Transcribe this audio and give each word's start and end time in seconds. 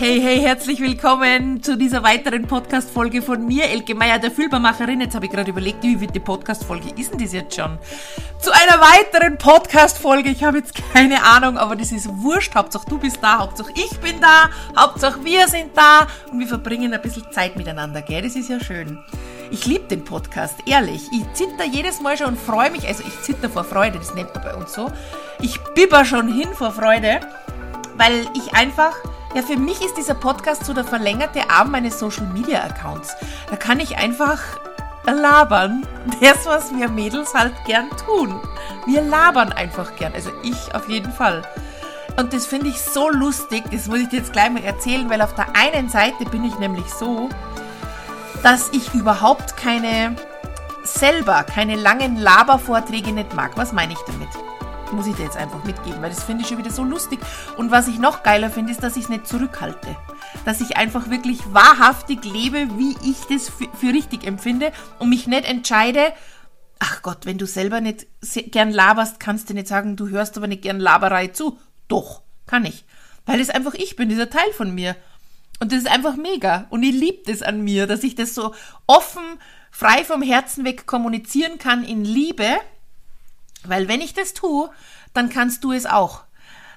Hey, 0.00 0.18
hey, 0.18 0.40
herzlich 0.40 0.80
willkommen 0.80 1.62
zu 1.62 1.76
dieser 1.76 2.02
weiteren 2.02 2.46
Podcast-Folge 2.46 3.20
von 3.20 3.46
mir, 3.46 3.64
Elke 3.64 3.94
Meier, 3.94 4.18
der 4.18 4.30
Fühlbarmacherin. 4.30 4.98
Jetzt 5.02 5.14
habe 5.14 5.26
ich 5.26 5.30
gerade 5.30 5.50
überlegt, 5.50 5.82
wie 5.82 5.94
viel 5.94 6.08
die 6.08 6.20
Podcast-Folge 6.20 6.98
ist 6.98 7.12
denn 7.12 7.18
das 7.18 7.34
jetzt 7.34 7.54
schon? 7.54 7.78
Zu 8.38 8.50
einer 8.50 8.80
weiteren 8.80 9.36
Podcast-Folge. 9.36 10.30
Ich 10.30 10.42
habe 10.42 10.56
jetzt 10.56 10.72
keine 10.94 11.22
Ahnung, 11.22 11.58
aber 11.58 11.76
das 11.76 11.92
ist 11.92 12.08
wurscht. 12.08 12.54
Hauptsache 12.54 12.88
du 12.88 12.96
bist 12.96 13.18
da, 13.20 13.40
Hauptsache 13.40 13.72
ich 13.74 13.94
bin 13.98 14.18
da, 14.22 14.48
Hauptsache 14.74 15.22
wir 15.22 15.46
sind 15.48 15.76
da 15.76 16.06
und 16.32 16.38
wir 16.38 16.48
verbringen 16.48 16.94
ein 16.94 17.02
bisschen 17.02 17.30
Zeit 17.30 17.56
miteinander, 17.56 18.00
gell? 18.00 18.22
Das 18.22 18.36
ist 18.36 18.48
ja 18.48 18.58
schön. 18.58 18.98
Ich 19.50 19.66
liebe 19.66 19.84
den 19.84 20.02
Podcast, 20.02 20.54
ehrlich. 20.64 21.02
Ich 21.12 21.30
zitter 21.34 21.66
jedes 21.70 22.00
Mal 22.00 22.16
schon 22.16 22.28
und 22.28 22.38
freue 22.38 22.70
mich. 22.70 22.88
Also 22.88 23.04
ich 23.06 23.20
zitter 23.20 23.50
vor 23.50 23.64
Freude, 23.64 23.98
das 23.98 24.14
nennt 24.14 24.34
man 24.34 24.44
bei 24.44 24.54
uns 24.54 24.72
so. 24.72 24.90
Ich 25.42 25.58
bibber 25.74 26.06
schon 26.06 26.32
hin 26.32 26.48
vor 26.54 26.72
Freude, 26.72 27.20
weil 27.98 28.24
ich 28.34 28.54
einfach 28.54 28.96
ja, 29.34 29.42
für 29.42 29.56
mich 29.56 29.80
ist 29.80 29.96
dieser 29.96 30.14
Podcast 30.14 30.64
so 30.64 30.74
der 30.74 30.84
verlängerte 30.84 31.48
Arm 31.50 31.70
meines 31.70 31.98
Social 31.98 32.26
Media 32.26 32.62
Accounts. 32.64 33.14
Da 33.48 33.56
kann 33.56 33.80
ich 33.80 33.96
einfach 33.96 34.40
labern. 35.06 35.86
Das, 36.20 36.46
was 36.46 36.74
wir 36.74 36.88
Mädels 36.88 37.34
halt 37.34 37.52
gern 37.66 37.88
tun. 38.06 38.40
Wir 38.86 39.02
labern 39.02 39.52
einfach 39.52 39.96
gern. 39.96 40.12
Also 40.14 40.30
ich 40.42 40.74
auf 40.74 40.88
jeden 40.88 41.12
Fall. 41.12 41.42
Und 42.16 42.32
das 42.32 42.46
finde 42.46 42.68
ich 42.68 42.80
so 42.80 43.08
lustig. 43.10 43.64
Das 43.70 43.86
muss 43.86 44.00
ich 44.00 44.08
dir 44.08 44.18
jetzt 44.18 44.32
gleich 44.32 44.50
mal 44.50 44.64
erzählen, 44.64 45.08
weil 45.08 45.22
auf 45.22 45.34
der 45.34 45.54
einen 45.54 45.88
Seite 45.88 46.24
bin 46.24 46.44
ich 46.44 46.58
nämlich 46.58 46.86
so, 46.86 47.28
dass 48.42 48.70
ich 48.72 48.92
überhaupt 48.94 49.56
keine 49.56 50.16
selber 50.82 51.44
keine 51.44 51.76
langen 51.76 52.16
Labervorträge 52.16 53.12
nicht 53.12 53.34
mag. 53.34 53.52
Was 53.56 53.72
meine 53.72 53.92
ich 53.92 53.98
damit? 54.06 54.28
Muss 54.92 55.06
ich 55.06 55.14
dir 55.14 55.24
jetzt 55.24 55.36
einfach 55.36 55.64
mitgeben, 55.64 56.00
weil 56.02 56.10
das 56.10 56.24
finde 56.24 56.42
ich 56.42 56.48
schon 56.48 56.58
wieder 56.58 56.70
so 56.70 56.84
lustig. 56.84 57.20
Und 57.56 57.70
was 57.70 57.88
ich 57.88 57.98
noch 57.98 58.22
geiler 58.22 58.50
finde, 58.50 58.72
ist, 58.72 58.82
dass 58.82 58.96
ich 58.96 59.04
es 59.04 59.08
nicht 59.08 59.26
zurückhalte. 59.26 59.96
Dass 60.44 60.60
ich 60.60 60.76
einfach 60.76 61.10
wirklich 61.10 61.40
wahrhaftig 61.52 62.24
lebe, 62.24 62.68
wie 62.78 62.96
ich 63.04 63.24
das 63.28 63.48
für, 63.50 63.88
richtig 63.92 64.26
empfinde 64.26 64.72
und 64.98 65.08
mich 65.08 65.26
nicht 65.26 65.44
entscheide, 65.44 66.12
ach 66.78 67.02
Gott, 67.02 67.26
wenn 67.26 67.38
du 67.38 67.46
selber 67.46 67.80
nicht 67.80 68.06
gern 68.52 68.70
laberst, 68.70 69.20
kannst 69.20 69.50
du 69.50 69.54
nicht 69.54 69.68
sagen, 69.68 69.96
du 69.96 70.08
hörst 70.08 70.36
aber 70.36 70.46
nicht 70.46 70.62
gern 70.62 70.80
Laberei 70.80 71.28
zu. 71.28 71.58
Doch, 71.88 72.22
kann 72.46 72.64
ich. 72.64 72.84
Weil 73.26 73.40
es 73.40 73.50
einfach 73.50 73.74
ich 73.74 73.96
bin, 73.96 74.08
dieser 74.08 74.30
Teil 74.30 74.52
von 74.52 74.74
mir. 74.74 74.96
Und 75.60 75.72
das 75.72 75.80
ist 75.80 75.90
einfach 75.90 76.16
mega. 76.16 76.66
Und 76.70 76.82
ich 76.82 76.94
liebe 76.94 77.22
das 77.26 77.42
an 77.42 77.62
mir, 77.62 77.86
dass 77.86 78.02
ich 78.02 78.14
das 78.14 78.34
so 78.34 78.54
offen, 78.86 79.22
frei 79.70 80.04
vom 80.04 80.22
Herzen 80.22 80.64
weg 80.64 80.86
kommunizieren 80.86 81.58
kann 81.58 81.84
in 81.84 82.04
Liebe 82.04 82.58
weil 83.64 83.88
wenn 83.88 84.00
ich 84.00 84.14
das 84.14 84.34
tue, 84.34 84.70
dann 85.12 85.28
kannst 85.28 85.64
du 85.64 85.72
es 85.72 85.86
auch. 85.86 86.24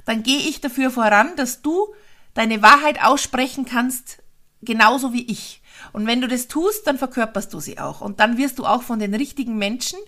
Dann 0.05 0.23
gehe 0.23 0.39
ich 0.39 0.61
dafür 0.61 0.91
voran, 0.91 1.35
dass 1.35 1.61
du 1.61 1.93
deine 2.33 2.61
Wahrheit 2.61 3.03
aussprechen 3.03 3.65
kannst, 3.65 4.21
genauso 4.61 5.13
wie 5.13 5.25
ich. 5.25 5.61
Und 5.91 6.07
wenn 6.07 6.21
du 6.21 6.27
das 6.27 6.47
tust, 6.47 6.87
dann 6.87 6.97
verkörperst 6.97 7.53
du 7.53 7.59
sie 7.59 7.79
auch. 7.79 8.01
Und 8.01 8.19
dann 8.19 8.37
wirst 8.37 8.59
du 8.59 8.65
auch 8.65 8.83
von 8.83 8.99
den 8.99 9.13
richtigen 9.13 9.57
Menschen, 9.57 9.99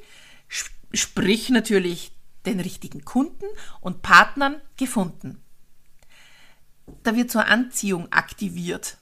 sprich 0.91 1.49
natürlich 1.49 2.11
den 2.45 2.59
richtigen 2.59 3.05
Kunden 3.05 3.45
und 3.81 4.01
Partnern 4.01 4.61
gefunden. 4.77 5.41
Da 7.03 7.15
wird 7.15 7.31
zur 7.31 7.45
Anziehung 7.45 8.11
aktiviert. 8.11 8.97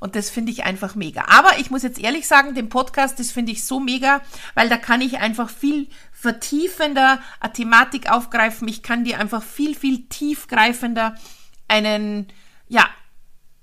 Und 0.00 0.16
das 0.16 0.30
finde 0.30 0.52
ich 0.52 0.64
einfach 0.64 0.94
mega. 0.94 1.24
Aber 1.28 1.58
ich 1.58 1.70
muss 1.70 1.82
jetzt 1.82 1.98
ehrlich 1.98 2.26
sagen, 2.26 2.54
den 2.54 2.68
Podcast, 2.68 3.18
das 3.18 3.30
finde 3.30 3.52
ich 3.52 3.64
so 3.64 3.80
mega, 3.80 4.20
weil 4.54 4.68
da 4.68 4.76
kann 4.76 5.00
ich 5.00 5.18
einfach 5.18 5.50
viel 5.50 5.88
vertiefender 6.12 7.20
eine 7.40 7.52
Thematik 7.52 8.10
aufgreifen. 8.10 8.68
Ich 8.68 8.82
kann 8.82 9.04
dir 9.04 9.18
einfach 9.18 9.42
viel, 9.42 9.74
viel 9.74 10.08
tiefgreifender 10.08 11.16
einen, 11.68 12.28
ja, 12.68 12.86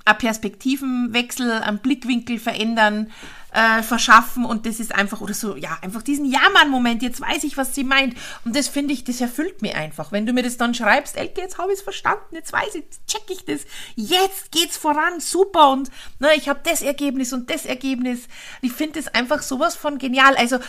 einen 0.10 0.18
Perspektivenwechsel, 0.18 1.52
einen 1.52 1.80
Blickwinkel 1.80 2.40
verändern, 2.40 3.12
äh, 3.52 3.82
verschaffen 3.82 4.46
und 4.46 4.66
das 4.66 4.80
ist 4.80 4.94
einfach, 4.94 5.22
oder 5.22 5.34
so, 5.34 5.56
ja, 5.56 5.78
einfach 5.82 6.04
diesen 6.04 6.26
Ja-Mann-Moment, 6.26 7.02
jetzt 7.02 7.20
weiß 7.20 7.44
ich, 7.44 7.58
was 7.58 7.74
sie 7.74 7.84
meint 7.84 8.16
und 8.46 8.56
das 8.56 8.68
finde 8.68 8.94
ich, 8.94 9.04
das 9.04 9.22
erfüllt 9.22 9.62
mir 9.62 9.76
einfach. 9.76 10.12
Wenn 10.12 10.26
du 10.26 10.34
mir 10.34 10.44
das 10.44 10.58
dann 10.58 10.76
schreibst, 10.76 11.18
Elke, 11.18 11.42
jetzt 11.42 11.58
habe 11.58 11.72
ich 11.72 11.80
es 11.80 11.84
verstanden, 11.84 12.36
jetzt 12.36 12.54
weiß 12.54 12.76
ich, 12.76 12.84
jetzt 12.84 13.08
check 13.08 13.24
ich 13.30 13.46
das, 13.46 13.62
jetzt 13.96 14.52
geht's 14.52 14.78
voran, 14.78 15.20
super 15.20 15.72
und 15.72 15.90
ne, 16.20 16.30
ich 16.36 16.48
habe 16.48 16.60
das 16.64 16.82
Ergebnis 16.82 17.34
und 17.34 17.50
das 17.50 17.66
Ergebnis. 17.66 18.28
Ich 18.62 18.74
finde 18.74 19.02
das 19.02 19.14
einfach 19.16 19.42
sowas 19.42 19.76
von 19.76 19.98
genial. 19.98 20.36
Also 20.36 20.60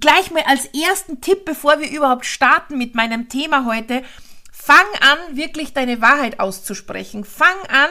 gleich 0.00 0.30
mal 0.30 0.44
als 0.46 0.66
ersten 0.66 1.20
Tipp, 1.20 1.44
bevor 1.44 1.80
wir 1.80 1.90
überhaupt 1.90 2.26
starten 2.26 2.78
mit 2.78 2.94
meinem 2.94 3.28
Thema 3.28 3.64
heute, 3.64 4.02
fang 4.52 4.76
an, 5.00 5.36
wirklich 5.36 5.72
deine 5.72 6.00
Wahrheit 6.00 6.40
auszusprechen. 6.40 7.24
Fang 7.24 7.56
an, 7.68 7.90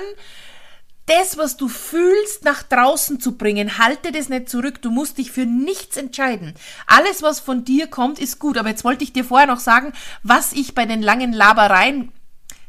das, 1.08 1.38
was 1.38 1.58
du 1.58 1.68
fühlst, 1.68 2.44
nach 2.44 2.64
draußen 2.64 3.20
zu 3.20 3.38
bringen. 3.38 3.78
Halte 3.80 4.12
das 4.12 4.30
nicht 4.30 4.50
zurück. 4.50 4.82
Du 4.82 4.92
musst 4.92 5.18
dich 5.18 5.32
für 5.32 5.46
nichts 5.46 5.98
entscheiden. 5.98 6.54
Alles, 6.86 7.24
was 7.24 7.40
von 7.40 7.66
dir 7.66 7.88
kommt, 7.88 8.20
ist 8.20 8.40
gut. 8.40 8.58
Aber 8.58 8.70
jetzt 8.70 8.84
wollte 8.84 9.04
ich 9.04 9.14
dir 9.14 9.24
vorher 9.24 9.48
noch 9.48 9.60
sagen, 9.60 9.94
was 10.24 10.54
ich 10.54 10.76
bei 10.76 10.86
den 10.86 11.02
langen 11.02 11.34
Labereien 11.34 12.12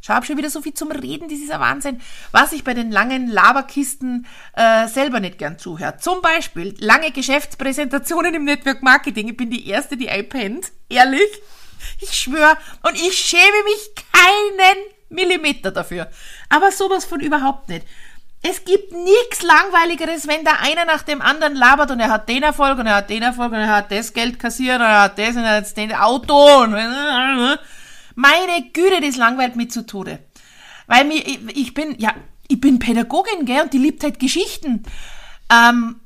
ich 0.01 0.11
habe 0.11 0.25
schon 0.25 0.39
wieder 0.39 0.49
so 0.49 0.63
viel 0.63 0.73
zum 0.73 0.91
Reden, 0.91 1.29
das 1.29 1.39
ist 1.39 1.51
ein 1.51 1.61
Wahnsinn. 1.61 2.01
Was 2.33 2.53
ich 2.53 2.65
bei 2.65 2.73
den 2.73 2.91
langen 2.91 3.29
Laberkisten 3.29 4.27
äh, 4.55 4.87
selber 4.89 5.21
nicht 5.21 5.37
gern 5.39 5.59
zuhört. 5.59 6.03
Zum 6.03 6.23
Beispiel 6.23 6.75
lange 6.79 7.11
Geschäftspräsentationen 7.11 8.35
im 8.35 8.45
Network 8.45 8.83
Marketing. 8.83 9.29
Ich 9.29 9.37
bin 9.37 9.51
die 9.51 9.69
Erste, 9.69 9.99
die 9.99 10.09
einpennt. 10.09 10.73
Ehrlich. 10.89 11.29
Ich 12.01 12.15
schwöre. 12.15 12.57
Und 12.85 12.95
ich 12.95 13.19
schäme 13.19 13.65
mich 13.65 14.05
keinen 14.13 14.79
Millimeter 15.11 15.71
dafür. 15.71 16.09
Aber 16.49 16.71
sowas 16.73 17.05
von 17.05 17.21
überhaupt 17.21 17.69
nicht. 17.69 17.87
Es 18.41 18.65
gibt 18.65 18.93
nichts 18.93 19.43
Langweiligeres, 19.43 20.29
wenn 20.29 20.45
der 20.45 20.61
einer 20.61 20.85
nach 20.85 21.03
dem 21.03 21.21
anderen 21.21 21.57
labert 21.57 21.91
und 21.91 22.01
er 22.01 22.11
hat 22.11 22.29
den 22.29 22.45
Erfolg 22.45 22.79
und 22.79 22.87
er 22.87 22.97
hat 22.97 23.11
den 23.11 23.23
Erfolg 23.23 23.53
und 23.53 23.59
er 23.59 23.75
hat 23.75 23.91
das 23.91 24.13
Geld 24.13 24.39
kassiert 24.39 24.77
und 24.77 24.87
er 24.87 25.03
hat 25.03 25.19
das 25.19 25.37
und 25.37 25.43
er 25.43 25.57
hat 25.57 25.77
den 25.77 25.93
Auto 25.93 26.63
und 26.63 26.73
meine 28.15 28.71
Güte, 28.73 29.01
das 29.01 29.17
langweilt 29.17 29.57
mich 29.57 29.71
zu 29.71 29.85
Tode. 29.87 30.21
Weil 30.87 31.05
mir, 31.05 31.23
ich 31.27 31.75
bin, 31.75 31.97
ja, 31.99 32.15
ich 32.49 32.61
bin 32.61 32.79
Pädagogin, 32.79 33.45
gell, 33.45 33.63
und 33.63 33.73
die 33.73 33.79
liebt 33.79 34.03
halt 34.03 34.19
Geschichten. 34.19 34.85
Ähm, 35.53 36.01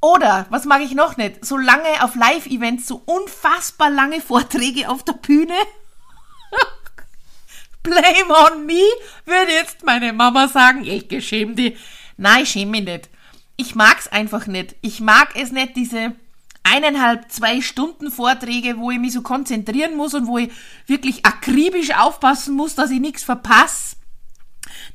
oder, 0.00 0.46
was 0.50 0.66
mag 0.66 0.82
ich 0.82 0.94
noch 0.94 1.16
nicht? 1.16 1.44
So 1.44 1.56
lange 1.56 2.02
auf 2.02 2.14
Live-Events, 2.14 2.86
so 2.86 3.02
unfassbar 3.06 3.90
lange 3.90 4.20
Vorträge 4.20 4.88
auf 4.90 5.02
der 5.04 5.14
Bühne. 5.14 5.54
Blame 7.86 8.34
on 8.52 8.66
me, 8.66 8.82
würde 9.24 9.52
jetzt 9.52 9.84
meine 9.84 10.12
Mama 10.12 10.48
sagen. 10.48 10.84
Ich 10.84 11.26
schäme 11.26 11.54
die. 11.54 11.76
Nein, 12.16 12.42
ich 12.42 12.50
schäme 12.50 12.72
mich 12.72 12.84
nicht. 12.84 13.08
Ich 13.56 13.74
mag's 13.74 14.08
einfach 14.08 14.46
nicht. 14.46 14.76
Ich 14.82 15.00
mag 15.00 15.30
es 15.34 15.52
nicht, 15.52 15.76
diese 15.76 16.14
eineinhalb, 16.62 17.30
zwei 17.30 17.60
Stunden 17.60 18.10
Vorträge, 18.10 18.78
wo 18.78 18.90
ich 18.90 18.98
mich 18.98 19.12
so 19.12 19.22
konzentrieren 19.22 19.96
muss 19.96 20.14
und 20.14 20.26
wo 20.26 20.38
ich 20.38 20.50
wirklich 20.86 21.24
akribisch 21.24 21.94
aufpassen 21.96 22.54
muss, 22.54 22.74
dass 22.74 22.90
ich 22.90 23.00
nichts 23.00 23.22
verpasse. 23.22 23.95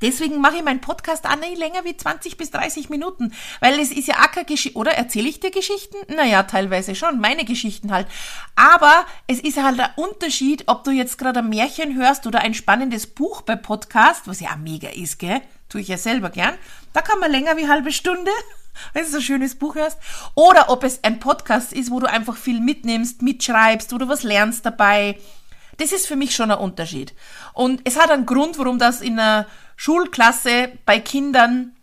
Deswegen 0.02 0.42
mache 0.42 0.58
ich 0.58 0.64
meinen 0.64 0.82
Podcast 0.82 1.26
auch 1.26 1.36
nicht 1.36 1.58
länger 1.58 1.84
wie 1.84 1.96
20 1.96 2.38
bis 2.38 2.52
30 2.52 2.90
Minuten, 2.90 3.34
weil 3.60 3.80
es 3.80 3.92
ist 3.92 4.08
ja 4.08 4.16
auch 4.16 4.46
Geschichte, 4.46 4.78
oder 4.78 4.92
erzähle 4.92 5.30
ich 5.30 5.40
dir 5.40 5.52
Geschichten? 5.52 5.98
Naja, 6.14 6.44
teilweise 6.44 6.96
schon, 6.96 7.20
meine 7.20 7.46
Geschichten 7.46 7.92
halt. 7.92 8.08
Aber 8.56 9.06
es 9.28 9.40
ist 9.40 9.62
halt 9.62 9.80
ein 9.80 9.90
Unterschied, 9.96 10.64
ob 10.68 10.84
du 10.84 10.92
jetzt 10.92 11.18
gerade 11.18 11.40
ein 11.40 11.50
Märchen 11.50 11.96
hörst 11.96 12.28
oder 12.28 12.40
ein 12.40 12.54
spannendes 12.54 13.08
Buch 13.08 13.42
bei 13.42 13.56
Podcast, 13.56 14.28
was 14.28 14.40
ja 14.40 14.56
mega 14.56 14.90
ist, 14.90 15.20
gell? 15.20 15.42
Tue 15.70 15.82
ich 15.82 15.88
ja 15.88 15.98
selber 15.98 16.30
gern. 16.30 16.54
Da 16.94 17.02
kann 17.02 17.20
man 17.20 17.32
länger 17.32 17.56
wie 17.58 17.68
halbe 17.68 17.92
Stunde 17.92 18.32
wenn 18.94 19.04
du 19.04 19.10
so 19.10 19.18
ein 19.18 19.24
schönes 19.24 19.56
Buch 19.56 19.76
hörst. 19.76 19.98
Oder 20.36 20.70
ob 20.70 20.84
es 20.84 21.04
ein 21.04 21.20
Podcast 21.20 21.74
ist, 21.74 21.92
wo 21.92 22.00
du 22.00 22.10
einfach 22.10 22.36
viel 22.36 22.60
mitnimmst, 22.60 23.22
mitschreibst, 23.22 23.92
wo 23.92 23.98
du 23.98 24.08
was 24.08 24.24
lernst 24.24 24.66
dabei. 24.66 25.18
Das 25.82 25.92
ist 25.92 26.06
für 26.06 26.16
mich 26.16 26.36
schon 26.36 26.52
ein 26.52 26.60
Unterschied. 26.60 27.16
Und 27.54 27.82
es 27.86 28.00
hat 28.00 28.12
einen 28.12 28.28
Grund, 28.28 28.60
warum 28.60 28.78
das 28.78 29.02
in 29.02 29.18
einer 29.18 29.48
Schulklasse 29.78 30.74
bei 30.86 31.00
Kindern 31.00 31.76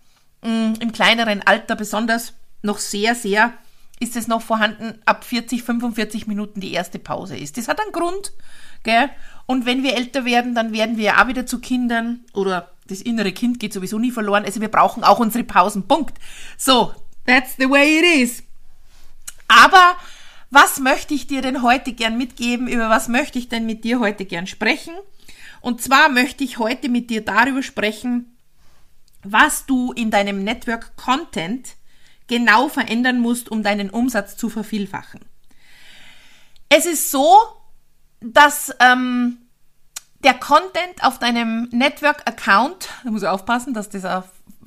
mh, 0.42 0.50
mm, 0.50 0.74
im 0.78 0.92
kleineren 0.92 1.42
Alter 1.44 1.74
besonders 1.74 2.34
noch 2.62 2.78
sehr, 2.78 3.16
sehr 3.16 3.54
ist 3.98 4.14
es 4.14 4.28
noch 4.28 4.40
vorhanden, 4.40 5.00
ab 5.04 5.24
40, 5.24 5.64
45 5.64 6.28
Minuten 6.28 6.60
die 6.60 6.72
erste 6.72 7.00
Pause 7.00 7.36
ist. 7.36 7.56
Das 7.56 7.66
hat 7.66 7.80
einen 7.80 7.90
Grund, 7.90 8.32
gell? 8.84 9.10
Und 9.46 9.66
wenn 9.66 9.82
wir 9.82 9.96
älter 9.96 10.24
werden, 10.24 10.54
dann 10.54 10.72
werden 10.72 10.96
wir 10.96 11.04
ja 11.04 11.20
auch 11.20 11.26
wieder 11.26 11.44
zu 11.44 11.58
Kindern 11.58 12.20
oder 12.32 12.70
das 12.86 13.00
innere 13.00 13.32
Kind 13.32 13.58
geht 13.58 13.72
sowieso 13.72 13.98
nie 13.98 14.12
verloren. 14.12 14.44
Also 14.44 14.60
wir 14.60 14.68
brauchen 14.68 15.02
auch 15.02 15.18
unsere 15.18 15.42
Pausen. 15.42 15.88
Punkt. 15.88 16.16
So, 16.56 16.94
that's 17.26 17.56
the 17.58 17.68
way 17.68 17.98
it 17.98 18.22
is. 18.22 18.44
Aber 19.48 19.96
was 20.50 20.80
möchte 20.80 21.14
ich 21.14 21.26
dir 21.26 21.42
denn 21.42 21.62
heute 21.62 21.92
gern 21.92 22.16
mitgeben? 22.16 22.68
Über 22.68 22.88
was 22.88 23.08
möchte 23.08 23.38
ich 23.38 23.48
denn 23.48 23.66
mit 23.66 23.84
dir 23.84 24.00
heute 24.00 24.24
gern 24.24 24.46
sprechen? 24.46 24.94
Und 25.60 25.82
zwar 25.82 26.08
möchte 26.08 26.44
ich 26.44 26.58
heute 26.58 26.88
mit 26.88 27.10
dir 27.10 27.24
darüber 27.24 27.62
sprechen, 27.62 28.36
was 29.22 29.66
du 29.66 29.92
in 29.92 30.10
deinem 30.10 30.44
Network 30.44 30.96
Content 30.96 31.74
genau 32.28 32.68
verändern 32.68 33.20
musst, 33.20 33.50
um 33.50 33.62
deinen 33.62 33.90
Umsatz 33.90 34.36
zu 34.36 34.48
vervielfachen. 34.48 35.20
Es 36.68 36.86
ist 36.86 37.10
so, 37.10 37.36
dass 38.20 38.74
ähm, 38.80 39.38
der 40.24 40.34
Content 40.34 41.02
auf 41.02 41.18
deinem 41.18 41.68
Network-Account, 41.70 42.88
da 43.04 43.10
muss 43.10 43.22
ich 43.22 43.28
aufpassen, 43.28 43.74
dass 43.74 43.88
das 43.88 44.24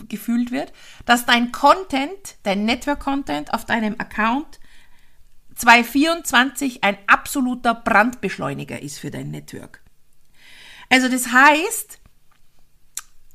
gefühlt 0.09 0.51
wird, 0.51 0.73
dass 1.05 1.25
dein 1.25 1.51
Content, 1.51 2.35
dein 2.43 2.65
Network-Content 2.65 3.53
auf 3.53 3.65
deinem 3.65 3.95
Account 3.99 4.59
2024 5.61 6.83
ein 6.83 6.97
absoluter 7.07 7.73
Brandbeschleuniger 7.73 8.81
ist 8.81 8.99
für 8.99 9.11
dein 9.11 9.31
Network. 9.31 9.81
Also 10.89 11.07
das 11.07 11.31
heißt, 11.31 11.99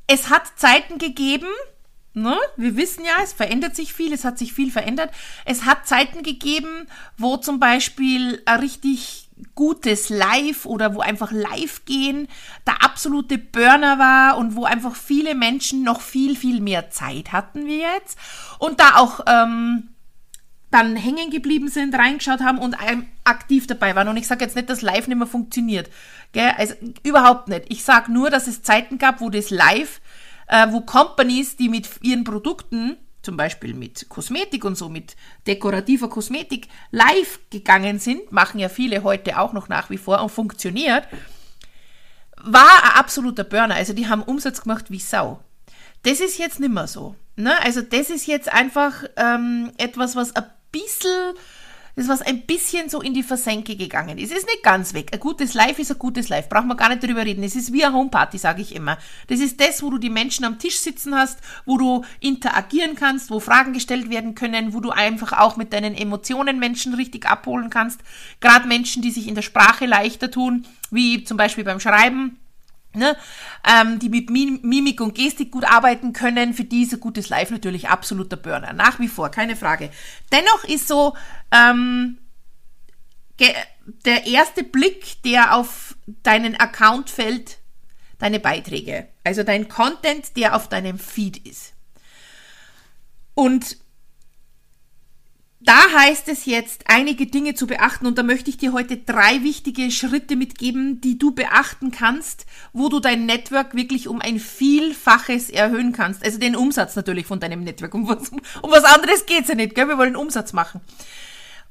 es 0.07 0.29
hat 0.29 0.43
Zeiten 0.57 0.97
gegeben, 0.97 1.47
Ne? 2.13 2.35
Wir 2.55 2.75
wissen 2.75 3.05
ja, 3.05 3.13
es 3.23 3.31
verändert 3.31 3.75
sich 3.75 3.93
viel, 3.93 4.11
es 4.11 4.25
hat 4.25 4.39
sich 4.39 4.51
viel 4.51 4.71
verändert. 4.71 5.11
Es 5.45 5.65
hat 5.65 5.87
Zeiten 5.87 6.23
gegeben, 6.23 6.87
wo 7.15 7.37
zum 7.37 7.59
Beispiel 7.59 8.41
ein 8.45 8.59
richtig 8.59 9.29
gutes 9.53 10.09
Live 10.09 10.65
oder 10.65 10.95
wo 10.95 10.99
einfach 11.01 11.31
Live 11.31 11.85
gehen 11.85 12.27
der 12.65 12.83
absolute 12.83 13.37
Burner 13.37 13.99
war 13.99 14.37
und 14.37 14.55
wo 14.55 14.65
einfach 14.65 14.95
viele 14.95 15.35
Menschen 15.35 15.83
noch 15.83 16.01
viel, 16.01 16.35
viel 16.35 16.59
mehr 16.59 16.89
Zeit 16.89 17.33
hatten 17.33 17.67
wie 17.67 17.81
jetzt 17.81 18.17
und 18.57 18.79
da 18.79 18.95
auch 18.95 19.19
ähm, 19.27 19.89
dann 20.71 20.95
hängen 20.95 21.29
geblieben 21.29 21.69
sind, 21.69 21.95
reingeschaut 21.95 22.41
haben 22.41 22.57
und 22.57 22.75
aktiv 23.23 23.67
dabei 23.67 23.95
waren. 23.95 24.09
Und 24.09 24.17
ich 24.17 24.27
sage 24.27 24.43
jetzt 24.43 24.55
nicht, 24.55 24.69
dass 24.69 24.81
Live 24.81 25.07
nicht 25.07 25.17
mehr 25.17 25.27
funktioniert. 25.27 25.89
Gell? 26.33 26.51
Also 26.57 26.73
überhaupt 27.03 27.47
nicht. 27.47 27.65
Ich 27.69 27.83
sage 27.83 28.11
nur, 28.11 28.29
dass 28.29 28.47
es 28.47 28.63
Zeiten 28.63 28.97
gab, 28.97 29.21
wo 29.21 29.29
das 29.29 29.49
Live 29.49 30.01
äh, 30.47 30.67
wo 30.71 30.81
Companies, 30.81 31.55
die 31.55 31.69
mit 31.69 31.89
ihren 32.01 32.23
Produkten, 32.23 32.97
zum 33.21 33.37
Beispiel 33.37 33.73
mit 33.73 34.07
Kosmetik 34.09 34.63
und 34.63 34.77
so, 34.77 34.89
mit 34.89 35.15
dekorativer 35.45 36.09
Kosmetik 36.09 36.67
live 36.91 37.39
gegangen 37.49 37.99
sind, 37.99 38.31
machen 38.31 38.59
ja 38.59 38.69
viele 38.69 39.03
heute 39.03 39.37
auch 39.39 39.53
noch 39.53 39.67
nach 39.67 39.89
wie 39.89 39.97
vor 39.97 40.21
und 40.21 40.29
funktioniert, 40.29 41.05
war 42.37 42.83
ein 42.83 42.99
absoluter 42.99 43.43
Burner. 43.43 43.75
Also 43.75 43.93
die 43.93 44.07
haben 44.07 44.23
Umsatz 44.23 44.61
gemacht 44.61 44.89
wie 44.89 44.99
Sau. 44.99 45.43
Das 46.03 46.21
ist 46.21 46.37
jetzt 46.37 46.59
nicht 46.59 46.73
mehr 46.73 46.87
so. 46.87 47.15
Ne? 47.35 47.53
Also 47.63 47.81
das 47.81 48.09
ist 48.09 48.27
jetzt 48.27 48.51
einfach 48.51 49.03
ähm, 49.17 49.71
etwas, 49.77 50.15
was 50.15 50.35
ein 50.35 50.45
bisschen 50.81 51.35
das 51.97 52.07
was 52.07 52.21
ein 52.21 52.43
bisschen 52.43 52.89
so 52.89 53.01
in 53.01 53.15
die 53.15 53.23
Versenke 53.23 53.75
gegangen 53.75 54.19
ist. 54.19 54.31
Es 54.31 54.37
ist 54.37 54.45
nicht 54.45 54.61
ganz 54.61 54.93
weg. 54.93 55.09
Ein 55.11 55.19
gutes 55.19 55.55
Live 55.55 55.79
ist 55.79 55.91
ein 55.91 55.97
gutes 55.97 56.29
Live. 56.29 56.47
Brauchen 56.47 56.67
wir 56.67 56.75
gar 56.75 56.89
nicht 56.89 57.01
drüber 57.01 57.25
reden. 57.25 57.43
Es 57.43 57.55
ist 57.55 57.73
wie 57.73 57.83
eine 57.83 57.95
Homeparty, 57.95 58.37
sage 58.37 58.61
ich 58.61 58.75
immer. 58.75 58.99
Das 59.29 59.39
ist 59.39 59.59
das, 59.59 59.81
wo 59.81 59.89
du 59.89 59.97
die 59.97 60.11
Menschen 60.11 60.45
am 60.45 60.59
Tisch 60.59 60.77
sitzen 60.77 61.15
hast, 61.15 61.39
wo 61.65 61.79
du 61.79 62.05
interagieren 62.19 62.93
kannst, 62.93 63.31
wo 63.31 63.39
Fragen 63.39 63.73
gestellt 63.73 64.11
werden 64.11 64.35
können, 64.35 64.75
wo 64.75 64.79
du 64.79 64.91
einfach 64.91 65.33
auch 65.33 65.57
mit 65.57 65.73
deinen 65.73 65.95
Emotionen 65.95 66.59
Menschen 66.59 66.93
richtig 66.93 67.25
abholen 67.25 67.71
kannst. 67.71 67.99
Gerade 68.41 68.67
Menschen, 68.67 69.01
die 69.01 69.09
sich 69.09 69.27
in 69.27 69.33
der 69.33 69.41
Sprache 69.41 69.87
leichter 69.87 70.29
tun, 70.29 70.67
wie 70.91 71.23
zum 71.23 71.35
Beispiel 71.35 71.63
beim 71.63 71.79
Schreiben 71.79 72.37
Ne, 72.97 73.15
ähm, 73.63 73.99
die 73.99 74.09
mit 74.09 74.29
Mimik 74.29 75.01
und 75.01 75.13
Gestik 75.13 75.51
gut 75.51 75.65
arbeiten 75.65 76.13
können, 76.13 76.53
für 76.55 76.63
die 76.63 76.81
ist 76.81 76.93
ein 76.93 76.99
gutes 76.99 77.29
Live 77.29 77.51
natürlich 77.51 77.89
absoluter 77.89 78.37
Burner. 78.37 78.73
Nach 78.73 78.99
wie 78.99 79.07
vor, 79.07 79.29
keine 79.29 79.55
Frage. 79.55 79.91
Dennoch 80.31 80.63
ist 80.63 80.87
so 80.87 81.15
ähm, 81.51 82.17
der 84.05 84.25
erste 84.25 84.63
Blick, 84.63 85.21
der 85.23 85.55
auf 85.55 85.95
deinen 86.23 86.59
Account 86.59 87.09
fällt, 87.09 87.59
deine 88.17 88.39
Beiträge. 88.39 89.07
Also 89.23 89.43
dein 89.43 89.69
Content, 89.69 90.35
der 90.35 90.55
auf 90.55 90.69
deinem 90.69 90.97
Feed 90.97 91.37
ist. 91.45 91.73
Und 93.35 93.77
da 95.67 95.91
heißt 95.93 96.29
es 96.29 96.45
jetzt, 96.45 96.85
einige 96.87 97.27
Dinge 97.27 97.53
zu 97.53 97.67
beachten 97.67 98.07
und 98.07 98.17
da 98.17 98.23
möchte 98.23 98.49
ich 98.49 98.57
dir 98.57 98.71
heute 98.71 98.95
drei 98.95 99.43
wichtige 99.43 99.91
Schritte 99.91 100.37
mitgeben, 100.37 101.01
die 101.01 101.19
du 101.19 101.31
beachten 101.31 101.91
kannst, 101.91 102.45
wo 102.71 102.87
du 102.87 103.01
dein 103.01 103.25
Network 103.25 103.75
wirklich 103.75 104.07
um 104.07 104.21
ein 104.21 104.39
Vielfaches 104.39 105.49
erhöhen 105.49 105.91
kannst. 105.91 106.23
Also 106.23 106.39
den 106.39 106.55
Umsatz 106.55 106.95
natürlich 106.95 107.25
von 107.25 107.41
deinem 107.41 107.65
Network. 107.65 107.93
Um 107.93 108.07
was, 108.07 108.29
um 108.29 108.71
was 108.71 108.85
anderes 108.85 109.25
geht's 109.25 109.49
ja 109.49 109.55
nicht, 109.55 109.75
gell? 109.75 109.89
Wir 109.89 109.97
wollen 109.97 110.15
Umsatz 110.15 110.53
machen. 110.53 110.79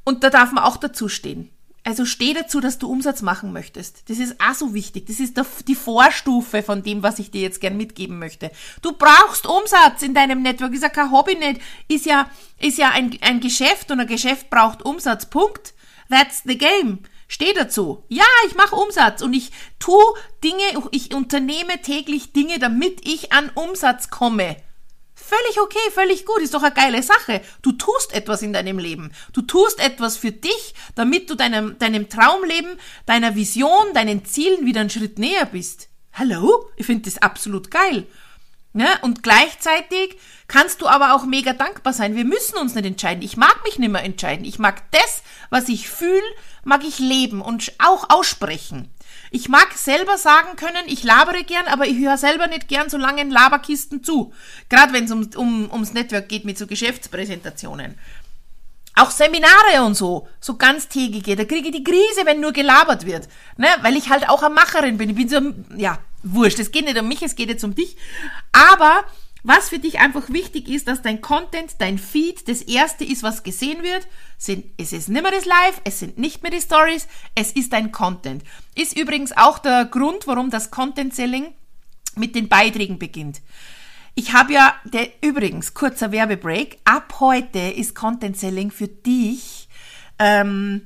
Und 0.05 0.23
da 0.23 0.29
darf 0.29 0.53
man 0.53 0.65
auch 0.65 0.77
dazu 0.77 1.09
stehen. 1.09 1.51
Also 1.87 2.05
steh 2.05 2.35
dazu, 2.35 2.59
dass 2.59 2.79
du 2.79 2.91
Umsatz 2.91 3.23
machen 3.23 3.53
möchtest. 3.53 4.11
Das 4.11 4.19
ist 4.19 4.41
auch 4.41 4.55
so 4.55 4.75
wichtig. 4.75 5.07
Das 5.07 5.21
ist 5.21 5.41
die 5.69 5.77
Vorstufe 5.77 6.65
von 6.65 6.83
dem, 6.83 7.05
was 7.05 7.21
ich 7.21 7.31
dir 7.31 7.43
jetzt 7.43 7.61
gern 7.61 7.77
mitgeben 7.77 8.19
möchte. 8.19 8.51
Du 8.83 8.91
brauchst 8.91 9.47
Umsatz 9.47 10.03
in 10.03 10.13
deinem 10.13 10.43
Network. 10.43 10.73
Ist 10.73 10.83
ja 10.83 10.89
kein 10.89 11.13
Hobby 11.13 11.37
nicht. 11.37 11.61
Ist 11.87 12.05
ja, 12.05 12.29
ist 12.59 12.77
ja 12.77 12.91
ein, 12.91 13.17
ein 13.21 13.39
Geschäft 13.39 13.93
und 13.93 14.01
ein 14.01 14.09
Geschäft 14.09 14.51
braucht 14.51 14.85
Umsatz. 14.85 15.27
Punkt. 15.27 15.75
That's 16.11 16.43
the 16.45 16.59
game. 16.59 17.05
Steh 17.29 17.53
dazu. 17.53 18.03
Ja, 18.09 18.25
ich 18.49 18.57
mache 18.57 18.75
Umsatz 18.75 19.23
und 19.23 19.33
ich 19.33 19.53
tu 19.79 19.97
Dinge, 20.43 20.89
ich 20.91 21.15
unternehme 21.15 21.81
täglich 21.83 22.33
Dinge, 22.33 22.59
damit 22.59 23.07
ich 23.09 23.33
an 23.33 23.49
Umsatz 23.55 24.11
komme. 24.11 24.57
Völlig 25.29 25.61
okay, 25.61 25.91
völlig 25.93 26.25
gut, 26.25 26.41
ist 26.41 26.55
doch 26.55 26.63
eine 26.63 26.73
geile 26.73 27.03
Sache. 27.03 27.41
Du 27.61 27.73
tust 27.73 28.15
etwas 28.15 28.43
in 28.43 28.53
deinem 28.53 28.79
Leben. 28.79 29.11
Du 29.33 29.43
tust 29.43 29.81
etwas 29.81 30.17
für 30.17 30.31
dich, 30.31 30.73
damit 30.95 31.29
du 31.29 31.35
deinem, 31.35 31.77
deinem 31.81 32.09
Traumleben, 32.09 32.79
deiner 33.07 33.35
Vision, 33.35 33.93
deinen 33.93 34.25
Zielen 34.25 34.65
wieder 34.67 34.83
einen 34.83 34.91
Schritt 34.91 35.19
näher 35.19 35.47
bist. 35.47 35.89
Hallo? 36.13 36.71
Ich 36.77 36.87
finde 36.87 37.11
das 37.11 37.19
absolut 37.19 37.73
geil. 37.73 38.07
Ja, 38.73 39.01
und 39.03 39.25
gleichzeitig 39.25 40.17
kannst 40.47 40.81
du 40.81 40.87
aber 40.87 41.15
auch 41.15 41.25
mega 41.25 41.55
dankbar 41.55 41.93
sein. 41.93 42.15
Wir 42.15 42.25
müssen 42.25 42.57
uns 42.59 42.77
nicht 42.77 42.87
entscheiden. 42.87 43.25
Ich 43.25 43.37
mag 43.37 43.65
mich 43.65 43.81
nicht 43.81 43.91
mehr 43.91 44.05
entscheiden. 44.05 44.45
Ich 44.45 44.61
mag 44.61 44.89
das, 44.93 45.25
was 45.51 45.69
ich 45.69 45.89
fühle, 45.89 46.23
mag 46.63 46.85
ich 46.85 47.01
leben 47.01 47.41
und 47.41 47.73
auch 47.79 48.11
aussprechen. 48.11 48.93
Ich 49.37 49.51
mag 49.51 49.75
selber 49.75 50.17
sagen 50.17 50.57
können, 50.57 50.87
ich 50.87 51.05
labere 51.05 51.45
gern, 51.45 51.67
aber 51.67 51.87
ich 51.87 51.99
höre 51.99 52.17
selber 52.17 52.47
nicht 52.47 52.69
gern 52.69 52.89
so 52.89 52.97
langen 52.97 53.31
Laberkisten 53.31 54.03
zu. 54.03 54.33
Gerade 54.71 54.95
wenn 54.95 55.05
es 55.05 55.13
um, 55.13 55.29
um, 55.37 55.71
ums 55.71 55.93
Network 55.93 56.31
geht 56.31 56.47
mit 56.47 56.57
so 56.57 56.67
Geschäftspräsentationen. 56.67 57.99
Auch 58.95 59.11
Seminare 59.11 59.85
und 59.85 59.95
so, 59.95 60.27
so 60.41 60.57
ganztägige, 60.57 61.37
da 61.37 61.45
kriege 61.45 61.69
ich 61.69 61.77
die 61.77 61.85
Krise, 61.85 62.25
wenn 62.25 62.41
nur 62.41 62.53
gelabert 62.53 63.05
wird. 63.05 63.29
Ne? 63.59 63.67
Weil 63.83 63.99
ich 63.99 64.09
halt 64.09 64.27
auch 64.27 64.43
eine 64.43 64.55
Macherin 64.55 64.97
bin. 64.97 65.11
Ich 65.11 65.17
bin 65.17 65.29
so, 65.29 65.39
ja, 65.77 65.99
wurscht. 66.23 66.59
Es 66.59 66.71
geht 66.71 66.87
nicht 66.87 66.99
um 66.99 67.07
mich, 67.07 67.21
es 67.21 67.37
geht 67.37 67.51
jetzt 67.51 67.63
um 67.63 67.75
dich. 67.75 67.95
Aber 68.53 69.05
was 69.47 69.69
für 69.69 69.79
dich 69.79 70.01
einfach 70.01 70.29
wichtig 70.29 70.69
ist, 70.69 70.89
dass 70.89 71.03
dein 71.03 71.21
Content, 71.21 71.77
dein 71.79 71.99
Feed 71.99 72.49
das 72.49 72.63
erste 72.63 73.05
ist, 73.05 73.23
was 73.23 73.45
gesehen 73.45 73.85
wird. 73.85 74.09
Sind, 74.39 74.65
es 74.77 74.93
ist 74.93 75.09
nicht 75.09 75.23
mehr 75.23 75.31
das 75.31 75.45
Live, 75.45 75.81
es 75.85 76.01
sind 76.01 76.19
nicht 76.19 76.43
mehr 76.43 76.51
die 76.51 76.61
Stories, 76.61 77.07
es 77.37 77.53
ist 77.53 77.73
dein 77.73 77.93
Content. 77.93 78.43
Ist 78.75 78.99
übrigens 78.99 79.37
auch 79.37 79.61
der 79.61 79.85
Grund, 79.85 80.27
warum 80.27 80.51
das 80.51 80.73
Content 80.73 81.15
Selling 81.15 81.55
mit 82.17 82.35
den 82.35 82.49
Beiträgen 82.49 82.99
beginnt. 82.99 83.41
Ich 84.17 84.33
habe 84.33 84.53
ja, 84.53 84.75
der, 84.85 85.11
übrigens, 85.23 85.75
kurzer 85.75 86.11
Werbebreak, 86.11 86.79
ab 86.85 87.15
heute 87.21 87.61
ist 87.61 87.95
Content 87.95 88.37
Selling 88.37 88.73
für 88.73 88.89
dich 88.89 89.69
ähm, 90.19 90.83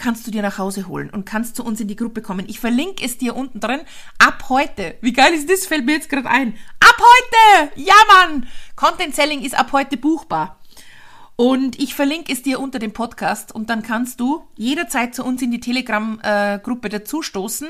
kannst 0.00 0.26
du 0.26 0.30
dir 0.30 0.42
nach 0.42 0.58
Hause 0.58 0.88
holen 0.88 1.10
und 1.10 1.26
kannst 1.26 1.56
zu 1.56 1.64
uns 1.64 1.80
in 1.80 1.88
die 1.88 1.96
Gruppe 1.96 2.22
kommen. 2.22 2.48
Ich 2.48 2.58
verlinke 2.58 3.04
es 3.04 3.18
dir 3.18 3.36
unten 3.36 3.60
drin. 3.60 3.80
Ab 4.18 4.44
heute. 4.48 4.96
Wie 5.00 5.12
geil 5.12 5.32
ist 5.34 5.50
das? 5.50 5.66
Fällt 5.66 5.84
mir 5.84 5.92
jetzt 5.92 6.08
gerade 6.08 6.28
ein. 6.28 6.54
Heute! 7.00 7.72
Ja, 7.76 7.94
Mann! 8.08 8.46
Content 8.76 9.14
Selling 9.14 9.40
ist 9.40 9.58
ab 9.58 9.72
heute 9.72 9.96
buchbar. 9.96 10.60
Und 11.34 11.80
ich 11.80 11.94
verlinke 11.94 12.30
es 12.30 12.42
dir 12.42 12.60
unter 12.60 12.78
dem 12.78 12.92
Podcast 12.92 13.54
und 13.54 13.70
dann 13.70 13.82
kannst 13.82 14.20
du 14.20 14.46
jederzeit 14.54 15.14
zu 15.14 15.24
uns 15.24 15.40
in 15.40 15.50
die 15.50 15.60
Telegram-Gruppe 15.60 16.90
dazustoßen. 16.90 17.68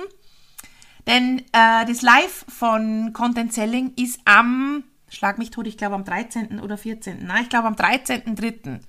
Denn 1.06 1.44
äh, 1.52 1.87
das 1.87 2.02
Live 2.02 2.44
von 2.49 3.12
Content 3.12 3.52
Selling 3.52 3.92
ist 3.94 4.18
am, 4.25 4.82
schlag 5.08 5.38
mich 5.38 5.50
tot, 5.50 5.68
ich 5.68 5.76
glaube 5.76 5.94
am 5.94 6.04
13. 6.04 6.58
oder 6.58 6.76
14. 6.76 7.25
Nein, 7.25 7.44
ich 7.44 7.50
glaube 7.50 7.68
am 7.68 7.75
13.3. 7.75 8.80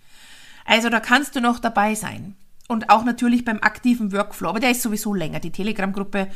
Also 0.66 0.90
da 0.90 1.00
kannst 1.00 1.36
du 1.36 1.42
noch 1.42 1.60
dabei 1.60 1.94
sein 1.94 2.36
und 2.68 2.90
auch 2.90 3.04
natürlich 3.04 3.46
beim 3.46 3.60
aktiven 3.62 4.12
Workflow. 4.12 4.50
Aber 4.50 4.60
der 4.60 4.72
ist 4.72 4.82
sowieso 4.82 5.14
länger. 5.14 5.40
Die 5.40 5.52
Telegram-Gruppe 5.52 6.30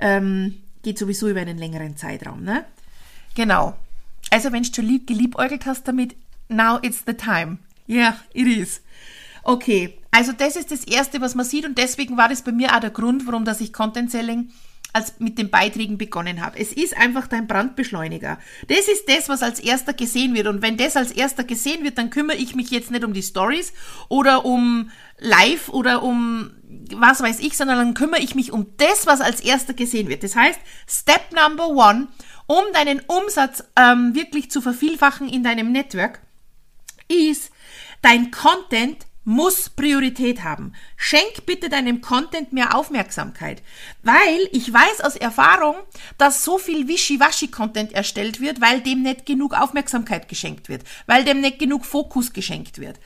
ähm, 0.00 0.60
geht 0.82 0.98
sowieso 0.98 1.28
über 1.28 1.40
einen 1.40 1.58
längeren 1.58 1.96
Zeitraum. 1.96 2.42
Ne? 2.42 2.64
Genau. 3.34 3.76
Also 4.30 4.52
wenn 4.52 4.62
du 4.62 4.74
schon 4.74 4.86
lieb, 4.86 5.06
geliebäugelt 5.06 5.66
hast 5.66 5.86
damit, 5.86 6.16
now 6.48 6.78
it's 6.82 7.02
the 7.06 7.14
time. 7.14 7.58
Yeah, 7.88 8.16
it 8.32 8.46
is. 8.46 8.80
Okay, 9.42 9.98
also 10.10 10.32
das 10.32 10.56
ist 10.56 10.70
das 10.70 10.84
Erste, 10.84 11.20
was 11.20 11.34
man 11.34 11.44
sieht 11.44 11.66
und 11.66 11.76
deswegen 11.76 12.16
war 12.16 12.28
das 12.28 12.42
bei 12.42 12.52
mir 12.52 12.74
auch 12.74 12.80
der 12.80 12.90
Grund, 12.90 13.26
warum 13.26 13.44
dass 13.44 13.60
ich 13.60 13.72
Content 13.72 14.10
Selling 14.10 14.50
als 14.94 15.18
mit 15.18 15.38
den 15.38 15.50
Beiträgen 15.50 15.98
begonnen 15.98 16.40
habe. 16.40 16.58
Es 16.58 16.72
ist 16.72 16.96
einfach 16.96 17.26
dein 17.26 17.46
Brandbeschleuniger. 17.48 18.38
Das 18.68 18.88
ist 18.88 19.08
das, 19.08 19.28
was 19.28 19.42
als 19.42 19.58
erster 19.58 19.92
gesehen 19.92 20.34
wird. 20.34 20.46
Und 20.46 20.62
wenn 20.62 20.76
das 20.76 20.96
als 20.96 21.10
erster 21.10 21.44
gesehen 21.44 21.82
wird, 21.82 21.98
dann 21.98 22.10
kümmere 22.10 22.36
ich 22.36 22.54
mich 22.54 22.70
jetzt 22.70 22.92
nicht 22.92 23.04
um 23.04 23.12
die 23.12 23.22
Stories 23.22 23.72
oder 24.08 24.44
um 24.44 24.90
Live 25.18 25.68
oder 25.68 26.02
um 26.02 26.52
was 26.92 27.20
weiß 27.20 27.40
ich, 27.40 27.56
sondern 27.56 27.78
dann 27.78 27.94
kümmere 27.94 28.20
ich 28.20 28.34
mich 28.34 28.52
um 28.52 28.66
das, 28.76 29.06
was 29.06 29.20
als 29.20 29.40
erster 29.40 29.74
gesehen 29.74 30.08
wird. 30.08 30.22
Das 30.22 30.36
heißt, 30.36 30.60
Step 30.88 31.32
Number 31.32 31.68
One, 31.68 32.08
um 32.46 32.64
deinen 32.72 33.00
Umsatz 33.00 33.64
ähm, 33.76 34.14
wirklich 34.14 34.50
zu 34.50 34.60
vervielfachen 34.60 35.28
in 35.28 35.42
deinem 35.42 35.72
Network, 35.72 36.20
ist 37.08 37.50
dein 38.02 38.30
Content 38.30 39.06
muss 39.24 39.70
Priorität 39.70 40.44
haben. 40.44 40.74
Schenk 40.96 41.46
bitte 41.46 41.68
deinem 41.68 42.00
Content 42.00 42.52
mehr 42.52 42.76
Aufmerksamkeit, 42.76 43.62
weil 44.02 44.48
ich 44.52 44.72
weiß 44.72 45.00
aus 45.00 45.16
Erfahrung, 45.16 45.76
dass 46.18 46.44
so 46.44 46.58
viel 46.58 46.88
Wischiwaschi-Content 46.88 47.92
erstellt 47.92 48.40
wird, 48.40 48.60
weil 48.60 48.80
dem 48.80 49.02
nicht 49.02 49.26
genug 49.26 49.54
Aufmerksamkeit 49.54 50.28
geschenkt 50.28 50.68
wird, 50.68 50.84
weil 51.06 51.24
dem 51.24 51.40
nicht 51.40 51.58
genug 51.58 51.84
Fokus 51.86 52.32
geschenkt 52.32 52.78
wird. 52.78 52.98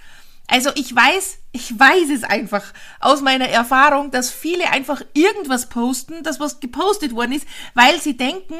Also 0.51 0.71
ich 0.75 0.95
weiß, 0.95 1.39
ich 1.53 1.79
weiß 1.79 2.09
es 2.11 2.25
einfach 2.25 2.73
aus 3.01 3.21
meiner 3.21 3.49
Erfahrung, 3.49 4.11
dass 4.11 4.31
viele 4.31 4.71
einfach 4.71 5.03
irgendwas 5.13 5.69
posten, 5.69 6.23
das 6.23 6.41
was 6.41 6.59
gepostet 6.59 7.15
worden 7.15 7.33
ist, 7.33 7.47
weil 7.75 8.01
sie 8.01 8.17
denken, 8.17 8.55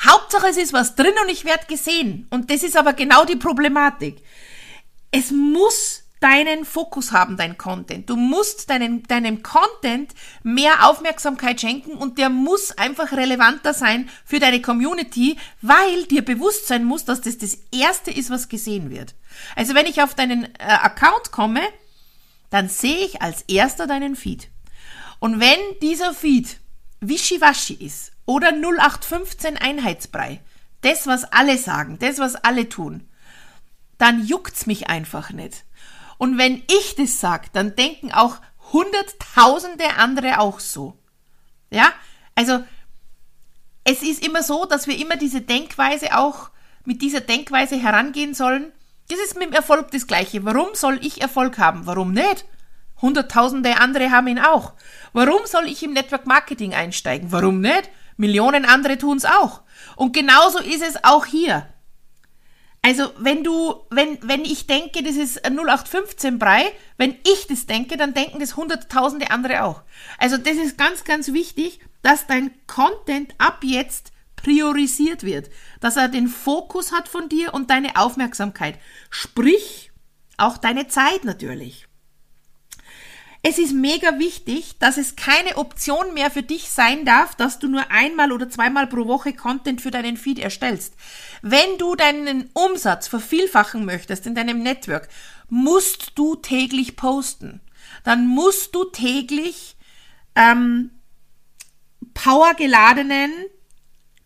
Hauptsache 0.00 0.48
es 0.48 0.58
ist 0.58 0.72
was 0.72 0.94
drin 0.94 1.14
und 1.22 1.30
ich 1.30 1.44
werde 1.44 1.66
gesehen. 1.66 2.26
Und 2.30 2.50
das 2.50 2.62
ist 2.62 2.76
aber 2.76 2.92
genau 2.92 3.24
die 3.24 3.36
Problematik. 3.36 4.22
Es 5.10 5.30
muss 5.30 6.01
deinen 6.22 6.64
Fokus 6.64 7.12
haben, 7.12 7.36
dein 7.36 7.58
Content. 7.58 8.08
Du 8.08 8.16
musst 8.16 8.70
deinen, 8.70 9.02
deinem 9.02 9.42
Content 9.42 10.12
mehr 10.42 10.88
Aufmerksamkeit 10.88 11.60
schenken 11.60 11.92
und 11.92 12.16
der 12.16 12.30
muss 12.30 12.70
einfach 12.78 13.12
relevanter 13.12 13.74
sein 13.74 14.08
für 14.24 14.38
deine 14.38 14.62
Community, 14.62 15.36
weil 15.60 16.04
dir 16.04 16.24
bewusst 16.24 16.68
sein 16.68 16.84
muss, 16.84 17.04
dass 17.04 17.20
das 17.20 17.38
das 17.38 17.58
Erste 17.72 18.10
ist, 18.10 18.30
was 18.30 18.48
gesehen 18.48 18.90
wird. 18.90 19.14
Also 19.56 19.74
wenn 19.74 19.86
ich 19.86 20.02
auf 20.02 20.14
deinen 20.14 20.44
äh, 20.44 20.48
Account 20.60 21.32
komme, 21.32 21.60
dann 22.50 22.68
sehe 22.68 23.04
ich 23.04 23.20
als 23.20 23.42
erster 23.42 23.86
deinen 23.86 24.14
Feed. 24.14 24.48
Und 25.18 25.40
wenn 25.40 25.58
dieser 25.80 26.14
Feed 26.14 26.58
wischiwaschi 27.00 27.74
ist 27.74 28.12
oder 28.26 28.52
0815 28.52 29.56
Einheitsbrei, 29.56 30.40
das, 30.82 31.06
was 31.06 31.24
alle 31.24 31.58
sagen, 31.58 31.98
das, 31.98 32.18
was 32.18 32.36
alle 32.36 32.68
tun, 32.68 33.08
dann 33.98 34.26
juckt's 34.26 34.66
mich 34.66 34.88
einfach 34.88 35.30
nicht. 35.30 35.64
Und 36.22 36.38
wenn 36.38 36.62
ich 36.70 36.94
das 36.94 37.18
sage, 37.18 37.48
dann 37.52 37.74
denken 37.74 38.12
auch 38.12 38.36
hunderttausende 38.72 39.96
andere 39.98 40.38
auch 40.38 40.60
so. 40.60 40.96
Ja, 41.68 41.92
also 42.36 42.62
es 43.82 44.04
ist 44.04 44.24
immer 44.24 44.44
so, 44.44 44.64
dass 44.64 44.86
wir 44.86 44.96
immer 44.96 45.16
diese 45.16 45.40
Denkweise 45.40 46.16
auch 46.16 46.50
mit 46.84 47.02
dieser 47.02 47.22
Denkweise 47.22 47.74
herangehen 47.74 48.34
sollen. 48.34 48.70
Das 49.08 49.18
ist 49.18 49.36
mit 49.36 49.48
dem 49.48 49.52
Erfolg 49.52 49.90
das 49.90 50.06
Gleiche. 50.06 50.44
Warum 50.44 50.68
soll 50.74 51.00
ich 51.04 51.20
Erfolg 51.20 51.58
haben? 51.58 51.86
Warum 51.86 52.12
nicht? 52.12 52.44
Hunderttausende 53.00 53.78
andere 53.80 54.12
haben 54.12 54.28
ihn 54.28 54.38
auch. 54.38 54.74
Warum 55.12 55.44
soll 55.46 55.64
ich 55.64 55.82
im 55.82 55.92
Network 55.92 56.28
Marketing 56.28 56.72
einsteigen? 56.72 57.32
Warum 57.32 57.60
nicht? 57.60 57.90
Millionen 58.16 58.64
andere 58.64 58.96
tun 58.96 59.16
es 59.16 59.24
auch. 59.24 59.62
Und 59.96 60.12
genauso 60.12 60.60
ist 60.60 60.82
es 60.82 61.02
auch 61.02 61.26
hier. 61.26 61.66
Also, 62.84 63.12
wenn 63.16 63.44
du, 63.44 63.86
wenn, 63.90 64.18
wenn 64.22 64.44
ich 64.44 64.66
denke, 64.66 65.04
das 65.04 65.14
ist 65.14 65.44
0815 65.44 66.40
Brei, 66.40 66.64
wenn 66.96 67.16
ich 67.24 67.46
das 67.46 67.66
denke, 67.66 67.96
dann 67.96 68.12
denken 68.12 68.40
das 68.40 68.56
hunderttausende 68.56 69.30
andere 69.30 69.62
auch. 69.62 69.82
Also, 70.18 70.36
das 70.36 70.56
ist 70.56 70.76
ganz, 70.76 71.04
ganz 71.04 71.32
wichtig, 71.32 71.78
dass 72.02 72.26
dein 72.26 72.50
Content 72.66 73.34
ab 73.38 73.60
jetzt 73.62 74.12
priorisiert 74.34 75.22
wird, 75.22 75.48
dass 75.80 75.96
er 75.96 76.08
den 76.08 76.26
Fokus 76.26 76.90
hat 76.90 77.06
von 77.06 77.28
dir 77.28 77.54
und 77.54 77.70
deine 77.70 77.94
Aufmerksamkeit. 77.96 78.78
Sprich, 79.10 79.92
auch 80.36 80.58
deine 80.58 80.88
Zeit 80.88 81.24
natürlich. 81.24 81.86
Es 83.44 83.58
ist 83.58 83.72
mega 83.74 84.20
wichtig, 84.20 84.78
dass 84.78 84.96
es 84.96 85.16
keine 85.16 85.56
Option 85.56 86.14
mehr 86.14 86.30
für 86.30 86.44
dich 86.44 86.70
sein 86.70 87.04
darf, 87.04 87.34
dass 87.34 87.58
du 87.58 87.66
nur 87.66 87.90
einmal 87.90 88.30
oder 88.30 88.48
zweimal 88.48 88.86
pro 88.86 89.08
Woche 89.08 89.32
Content 89.32 89.80
für 89.80 89.90
deinen 89.90 90.16
Feed 90.16 90.38
erstellst. 90.38 90.94
Wenn 91.42 91.76
du 91.76 91.96
deinen 91.96 92.50
Umsatz 92.52 93.08
vervielfachen 93.08 93.84
möchtest 93.84 94.26
in 94.28 94.36
deinem 94.36 94.62
Network, 94.62 95.08
musst 95.48 96.12
du 96.14 96.36
täglich 96.36 96.94
posten. 96.94 97.60
Dann 98.04 98.28
musst 98.28 98.76
du 98.76 98.84
täglich 98.84 99.76
ähm, 100.36 100.90
powergeladenen 102.14 103.32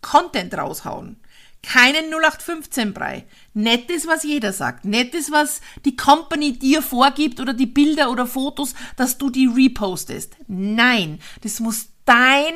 Content 0.02 0.52
raushauen. 0.54 1.22
Keinen 1.66 2.14
0815-Brei. 2.14 3.26
Nettes, 3.52 4.06
was 4.06 4.22
jeder 4.22 4.52
sagt. 4.52 4.84
Nettes, 4.84 5.32
was 5.32 5.60
die 5.84 5.96
Company 5.96 6.56
dir 6.56 6.80
vorgibt 6.80 7.40
oder 7.40 7.54
die 7.54 7.66
Bilder 7.66 8.12
oder 8.12 8.24
Fotos, 8.24 8.74
dass 8.94 9.18
du 9.18 9.30
die 9.30 9.48
repostest. 9.48 10.36
Nein, 10.46 11.18
das 11.42 11.58
muss 11.58 11.88
dein 12.04 12.54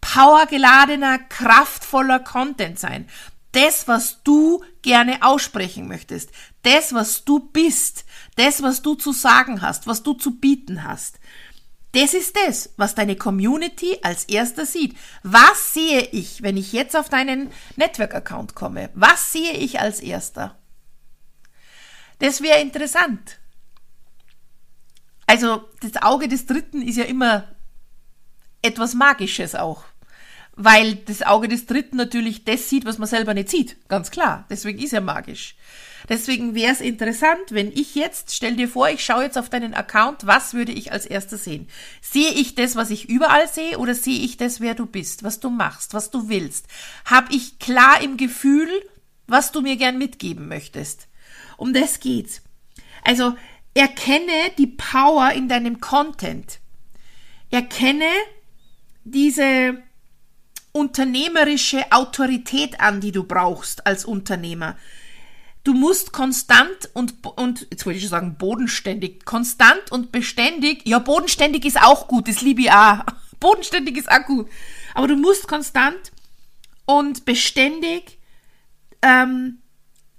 powergeladener, 0.00 1.18
kraftvoller 1.20 2.18
Content 2.18 2.76
sein. 2.80 3.08
Das, 3.52 3.86
was 3.86 4.24
du 4.24 4.64
gerne 4.82 5.22
aussprechen 5.22 5.86
möchtest. 5.86 6.30
Das, 6.62 6.92
was 6.92 7.24
du 7.24 7.38
bist. 7.38 8.04
Das, 8.34 8.64
was 8.64 8.82
du 8.82 8.96
zu 8.96 9.12
sagen 9.12 9.62
hast, 9.62 9.86
was 9.86 10.02
du 10.02 10.12
zu 10.12 10.40
bieten 10.40 10.82
hast. 10.82 11.20
Das 11.94 12.12
ist 12.12 12.36
das, 12.36 12.70
was 12.76 12.96
deine 12.96 13.14
Community 13.14 13.98
als 14.02 14.24
erster 14.24 14.66
sieht. 14.66 14.96
Was 15.22 15.74
sehe 15.74 16.00
ich, 16.00 16.42
wenn 16.42 16.56
ich 16.56 16.72
jetzt 16.72 16.96
auf 16.96 17.08
deinen 17.08 17.52
Network-Account 17.76 18.56
komme? 18.56 18.90
Was 18.94 19.32
sehe 19.32 19.52
ich 19.52 19.78
als 19.78 20.00
erster? 20.00 20.58
Das 22.18 22.42
wäre 22.42 22.60
interessant. 22.60 23.38
Also 25.26 25.68
das 25.80 26.02
Auge 26.02 26.26
des 26.26 26.46
Dritten 26.46 26.82
ist 26.82 26.96
ja 26.96 27.04
immer 27.04 27.54
etwas 28.60 28.94
Magisches 28.94 29.54
auch. 29.54 29.84
Weil 30.56 30.96
das 30.96 31.22
Auge 31.22 31.48
des 31.48 31.66
Dritten 31.66 31.96
natürlich 31.96 32.44
das 32.44 32.68
sieht, 32.68 32.84
was 32.84 32.98
man 32.98 33.08
selber 33.08 33.34
nicht 33.34 33.48
sieht. 33.48 33.76
Ganz 33.88 34.10
klar. 34.10 34.46
Deswegen 34.48 34.78
ist 34.78 34.92
er 34.92 35.00
magisch. 35.00 35.56
Deswegen 36.08 36.54
wäre 36.54 36.72
es 36.72 36.80
interessant, 36.80 37.40
wenn 37.50 37.72
ich 37.72 37.94
jetzt, 37.94 38.34
stell 38.34 38.56
dir 38.56 38.68
vor, 38.68 38.90
ich 38.90 39.04
schaue 39.04 39.22
jetzt 39.22 39.38
auf 39.38 39.48
deinen 39.48 39.72
Account, 39.72 40.26
was 40.26 40.52
würde 40.52 40.72
ich 40.72 40.92
als 40.92 41.06
erstes 41.06 41.44
sehen? 41.44 41.68
Sehe 42.02 42.30
ich 42.30 42.54
das, 42.54 42.76
was 42.76 42.90
ich 42.90 43.08
überall 43.08 43.48
sehe, 43.48 43.78
oder 43.78 43.94
sehe 43.94 44.20
ich 44.20 44.36
das, 44.36 44.60
wer 44.60 44.74
du 44.74 44.84
bist, 44.84 45.22
was 45.22 45.40
du 45.40 45.48
machst, 45.48 45.94
was 45.94 46.10
du 46.10 46.28
willst? 46.28 46.66
Hab 47.06 47.32
ich 47.32 47.58
klar 47.58 48.02
im 48.02 48.18
Gefühl, 48.18 48.68
was 49.26 49.50
du 49.50 49.62
mir 49.62 49.76
gern 49.76 49.96
mitgeben 49.96 50.46
möchtest? 50.46 51.08
Um 51.56 51.72
das 51.72 52.00
geht's. 52.00 52.42
Also, 53.02 53.34
erkenne 53.72 54.50
die 54.58 54.66
Power 54.66 55.32
in 55.32 55.48
deinem 55.48 55.80
Content. 55.80 56.58
Erkenne 57.50 58.10
diese 59.04 59.78
unternehmerische 60.74 61.92
Autorität 61.92 62.80
an, 62.80 63.00
die 63.00 63.12
du 63.12 63.22
brauchst 63.22 63.86
als 63.86 64.04
Unternehmer. 64.04 64.76
Du 65.62 65.72
musst 65.72 66.12
konstant 66.12 66.90
und, 66.92 67.14
und, 67.36 67.68
jetzt 67.70 67.86
wollte 67.86 67.96
ich 67.96 68.02
schon 68.02 68.10
sagen, 68.10 68.36
bodenständig, 68.36 69.24
konstant 69.24 69.92
und 69.92 70.10
beständig, 70.10 70.86
ja, 70.86 70.98
bodenständig 70.98 71.64
ist 71.64 71.80
auch 71.80 72.08
gut, 72.08 72.28
das 72.28 72.42
liebe 72.42 72.62
ich 72.62 72.72
auch. 72.72 72.98
Bodenständig 73.40 73.96
ist 73.96 74.10
auch 74.10 74.24
gut. 74.26 74.48
Aber 74.94 75.06
du 75.06 75.16
musst 75.16 75.48
konstant 75.48 76.12
und 76.86 77.24
beständig 77.24 78.18
ähm, 79.02 79.58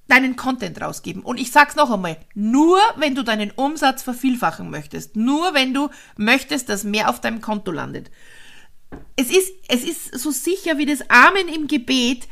deinen 0.07 0.35
Content 0.35 0.79
rausgeben. 0.81 1.21
Und 1.21 1.39
ich 1.39 1.51
sag's 1.51 1.75
noch 1.75 1.91
einmal, 1.91 2.17
nur 2.33 2.79
wenn 2.95 3.15
du 3.15 3.23
deinen 3.23 3.51
Umsatz 3.51 4.03
vervielfachen 4.03 4.69
möchtest, 4.69 5.15
nur 5.15 5.53
wenn 5.53 5.73
du 5.73 5.89
möchtest, 6.17 6.69
dass 6.69 6.83
mehr 6.83 7.09
auf 7.09 7.19
deinem 7.19 7.41
Konto 7.41 7.71
landet. 7.71 8.09
Es 9.15 9.29
ist, 9.29 9.53
es 9.67 9.83
ist 9.83 10.19
so 10.19 10.31
sicher 10.31 10.77
wie 10.77 10.85
das 10.85 11.09
Amen 11.09 11.47
im 11.47 11.67
Gebet, 11.67 12.27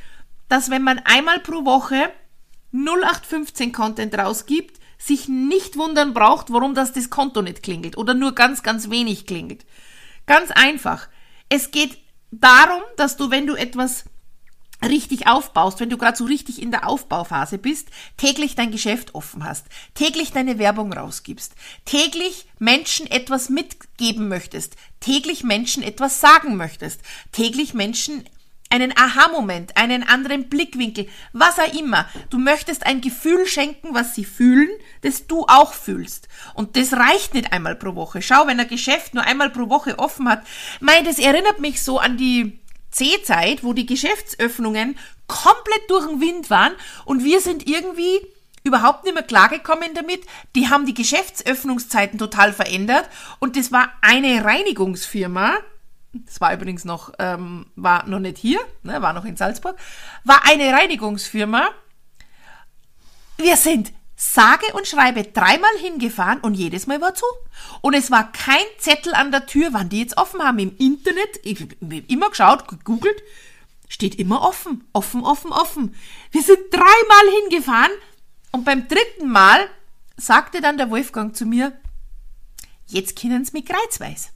dass 0.49 0.69
wenn 0.69 0.83
man 0.83 0.99
einmal 0.99 1.39
pro 1.39 1.65
Woche 1.65 2.11
0815 2.73 3.71
Content 3.71 4.17
rausgibt, 4.17 4.79
sich 4.97 5.27
nicht 5.27 5.77
wundern 5.77 6.13
braucht, 6.13 6.51
warum 6.51 6.75
das 6.75 6.93
das 6.93 7.09
Konto 7.09 7.41
nicht 7.41 7.61
klingelt 7.61 7.97
oder 7.97 8.13
nur 8.13 8.35
ganz, 8.35 8.63
ganz 8.63 8.89
wenig 8.89 9.25
klingelt. 9.25 9.65
Ganz 10.25 10.51
einfach. 10.51 11.09
Es 11.49 11.71
geht 11.71 11.97
darum, 12.31 12.81
dass 12.95 13.17
du, 13.17 13.29
wenn 13.29 13.45
du 13.45 13.55
etwas 13.55 14.05
richtig 14.83 15.27
aufbaust, 15.27 15.79
wenn 15.79 15.89
du 15.89 15.97
gerade 15.97 16.17
so 16.17 16.25
richtig 16.25 16.61
in 16.61 16.71
der 16.71 16.87
Aufbauphase 16.87 17.57
bist, 17.57 17.89
täglich 18.17 18.55
dein 18.55 18.71
Geschäft 18.71 19.15
offen 19.15 19.43
hast, 19.43 19.65
täglich 19.93 20.31
deine 20.31 20.59
Werbung 20.59 20.93
rausgibst, 20.93 21.53
täglich 21.85 22.47
Menschen 22.59 23.09
etwas 23.09 23.49
mitgeben 23.49 24.27
möchtest, 24.27 24.75
täglich 24.99 25.43
Menschen 25.43 25.83
etwas 25.83 26.21
sagen 26.21 26.55
möchtest, 26.55 27.01
täglich 27.31 27.73
Menschen 27.73 28.23
einen 28.73 28.97
Aha-Moment, 28.97 29.77
einen 29.77 30.01
anderen 30.01 30.49
Blickwinkel, 30.49 31.07
was 31.31 31.59
auch 31.59 31.73
immer. 31.73 32.07
Du 32.31 32.39
möchtest 32.39 32.87
ein 32.87 33.01
Gefühl 33.01 33.45
schenken, 33.45 33.93
was 33.93 34.15
sie 34.15 34.25
fühlen, 34.25 34.69
das 35.01 35.27
du 35.27 35.45
auch 35.47 35.73
fühlst. 35.73 36.27
Und 36.55 36.75
das 36.75 36.93
reicht 36.93 37.35
nicht 37.35 37.53
einmal 37.53 37.75
pro 37.75 37.93
Woche. 37.93 38.23
Schau, 38.23 38.47
wenn 38.47 38.59
ein 38.59 38.67
Geschäft 38.67 39.13
nur 39.13 39.25
einmal 39.25 39.51
pro 39.51 39.69
Woche 39.69 39.99
offen 39.99 40.27
hat, 40.27 40.43
mei, 40.79 41.03
das 41.03 41.19
erinnert 41.19 41.59
mich 41.59 41.83
so 41.83 41.99
an 41.99 42.17
die 42.17 42.62
C-Zeit, 42.93 43.63
wo 43.63 43.73
die 43.73 43.85
Geschäftsöffnungen 43.85 44.97
komplett 45.27 45.89
durch 45.89 46.07
den 46.07 46.21
Wind 46.21 46.49
waren 46.49 46.73
und 47.05 47.23
wir 47.23 47.41
sind 47.41 47.67
irgendwie 47.67 48.21
überhaupt 48.63 49.03
nicht 49.03 49.13
mehr 49.13 49.23
klargekommen 49.23 49.93
damit. 49.93 50.25
Die 50.55 50.69
haben 50.69 50.85
die 50.85 50.93
Geschäftsöffnungszeiten 50.93 52.17
total 52.17 52.53
verändert 52.53 53.09
und 53.39 53.57
das 53.57 53.71
war 53.71 53.91
eine 54.01 54.43
Reinigungsfirma, 54.45 55.57
das 56.13 56.39
war 56.39 56.53
übrigens 56.53 56.85
noch, 56.85 57.11
ähm, 57.19 57.65
war 57.75 58.07
noch 58.07 58.19
nicht 58.19 58.37
hier, 58.37 58.59
ne, 58.83 59.01
war 59.01 59.13
noch 59.13 59.25
in 59.25 59.35
Salzburg, 59.35 59.77
war 60.23 60.41
eine 60.45 60.71
Reinigungsfirma. 60.71 61.69
Wir 63.37 63.57
sind 63.57 63.91
sage 64.23 64.65
und 64.73 64.87
schreibe 64.87 65.23
dreimal 65.23 65.75
hingefahren 65.79 66.39
und 66.39 66.53
jedes 66.53 66.87
Mal 66.87 67.01
war 67.01 67.13
zu. 67.13 67.25
Und 67.81 67.93
es 67.93 68.09
war 68.09 68.31
kein 68.31 68.65
Zettel 68.77 69.13
an 69.13 69.31
der 69.31 69.45
Tür, 69.45 69.69
wann 69.73 69.89
die 69.89 69.99
jetzt 69.99 70.17
offen 70.17 70.41
haben. 70.41 70.59
Im 70.59 70.75
Internet, 70.77 71.39
ich 71.43 71.61
habe 71.61 72.03
immer 72.07 72.29
geschaut, 72.29 72.67
gegoogelt, 72.67 73.21
steht 73.89 74.15
immer 74.15 74.41
offen, 74.41 74.87
offen, 74.93 75.23
offen, 75.23 75.51
offen. 75.51 75.95
Wir 76.31 76.41
sind 76.41 76.59
dreimal 76.71 77.41
hingefahren 77.41 77.91
und 78.51 78.63
beim 78.63 78.87
dritten 78.87 79.29
Mal 79.29 79.67
sagte 80.15 80.61
dann 80.61 80.77
der 80.77 80.89
Wolfgang 80.89 81.35
zu 81.35 81.45
mir, 81.45 81.73
jetzt 82.87 83.19
können 83.19 83.43
sie 83.43 83.51
mich 83.51 83.65
kreuzweise. 83.65 84.29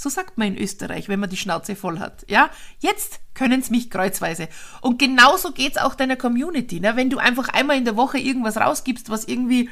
So 0.00 0.08
sagt 0.08 0.38
man 0.38 0.48
in 0.48 0.56
Österreich, 0.56 1.10
wenn 1.10 1.20
man 1.20 1.28
die 1.28 1.36
Schnauze 1.36 1.76
voll 1.76 1.98
hat. 1.98 2.24
Ja, 2.26 2.48
jetzt 2.78 3.20
können 3.34 3.60
sie 3.60 3.70
mich 3.70 3.90
kreuzweise. 3.90 4.48
Und 4.80 4.98
genauso 4.98 5.52
geht's 5.52 5.76
auch 5.76 5.94
deiner 5.94 6.16
Community. 6.16 6.80
Ne? 6.80 6.96
Wenn 6.96 7.10
du 7.10 7.18
einfach 7.18 7.50
einmal 7.50 7.76
in 7.76 7.84
der 7.84 7.96
Woche 7.96 8.16
irgendwas 8.16 8.56
rausgibst, 8.56 9.10
was 9.10 9.26
irgendwie 9.26 9.68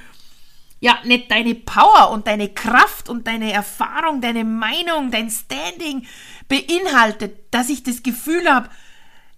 ja 0.80 0.98
nicht 1.04 1.30
deine 1.30 1.54
Power 1.54 2.10
und 2.10 2.26
deine 2.26 2.50
Kraft 2.50 3.08
und 3.08 3.26
deine 3.26 3.54
Erfahrung, 3.54 4.20
deine 4.20 4.44
Meinung, 4.44 5.10
dein 5.10 5.30
Standing 5.30 6.06
beinhaltet, 6.46 7.46
dass 7.50 7.70
ich 7.70 7.82
das 7.82 8.02
Gefühl 8.02 8.52
habe, 8.52 8.68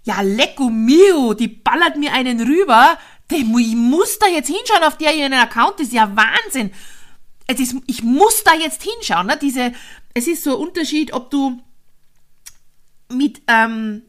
ja, 0.02 0.22
lecco 0.22 0.70
mio, 0.70 1.34
die 1.34 1.46
ballert 1.46 1.98
mir 1.98 2.12
einen 2.14 2.40
rüber, 2.40 2.98
ich 3.30 3.44
muss 3.44 4.18
da 4.18 4.26
jetzt 4.26 4.48
hinschauen 4.48 4.82
auf 4.82 4.98
der 4.98 5.14
ihren 5.14 5.34
Account, 5.34 5.74
das 5.78 5.86
ist 5.86 5.92
ja 5.92 6.10
Wahnsinn. 6.16 6.72
Ist, 7.46 7.76
ich 7.86 8.02
muss 8.04 8.44
da 8.44 8.54
jetzt 8.54 8.82
hinschauen. 8.82 9.26
Ne? 9.26 9.36
Diese, 9.40 9.72
es 10.20 10.26
ist 10.26 10.44
so 10.44 10.50
ein 10.50 10.68
Unterschied, 10.68 11.14
ob 11.14 11.30
du 11.30 11.58
mit 13.10 13.40
ähm, 13.48 14.02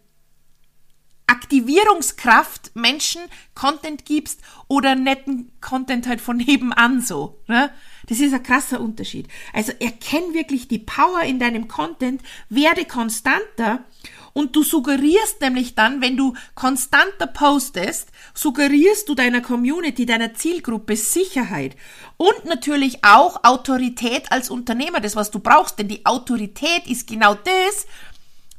Aktivierungskraft 1.26 2.76
Menschen 2.76 3.22
Content 3.56 4.04
gibst 4.04 4.42
oder 4.68 4.96
netten 4.96 5.54
Content 5.62 6.06
halt 6.08 6.20
von 6.20 6.36
nebenan 6.46 7.00
so. 7.02 7.40
Ne? 7.48 7.72
Das 8.08 8.20
ist 8.20 8.34
ein 8.34 8.44
krasser 8.44 8.82
Unterschied. 8.82 9.30
Also 9.54 9.72
erkenn 9.80 10.34
wirklich 10.34 10.68
die 10.68 10.80
Power 10.80 11.22
in 11.22 11.40
deinem 11.40 11.70
Content, 11.70 12.22
werde 12.50 12.84
konstanter 12.84 13.86
und 14.34 14.56
du 14.56 14.64
suggerierst 14.64 15.42
nämlich 15.42 15.76
dann, 15.76 16.02
wenn 16.02 16.18
du 16.18 16.34
konstanter 16.56 17.28
postest, 17.28 18.10
suggerierst 18.34 19.08
du 19.10 19.16
deiner 19.16 19.42
Community, 19.42 20.06
deiner 20.06 20.34
Zielgruppe 20.34 20.96
Sicherheit 20.96 21.76
und 22.18 22.46
natürlich 22.46 23.04
auch 23.04 23.44
Autorität 23.44 24.32
als 24.32 24.50
Unternehmer, 24.50 25.00
das 25.00 25.16
was 25.16 25.32
du 25.32 25.40
brauchst, 25.40 25.80
denn 25.80 25.88
die 25.88 26.06
Autorität 26.06 26.88
ist 26.88 27.08
genau 27.08 27.36
das, 27.36 27.86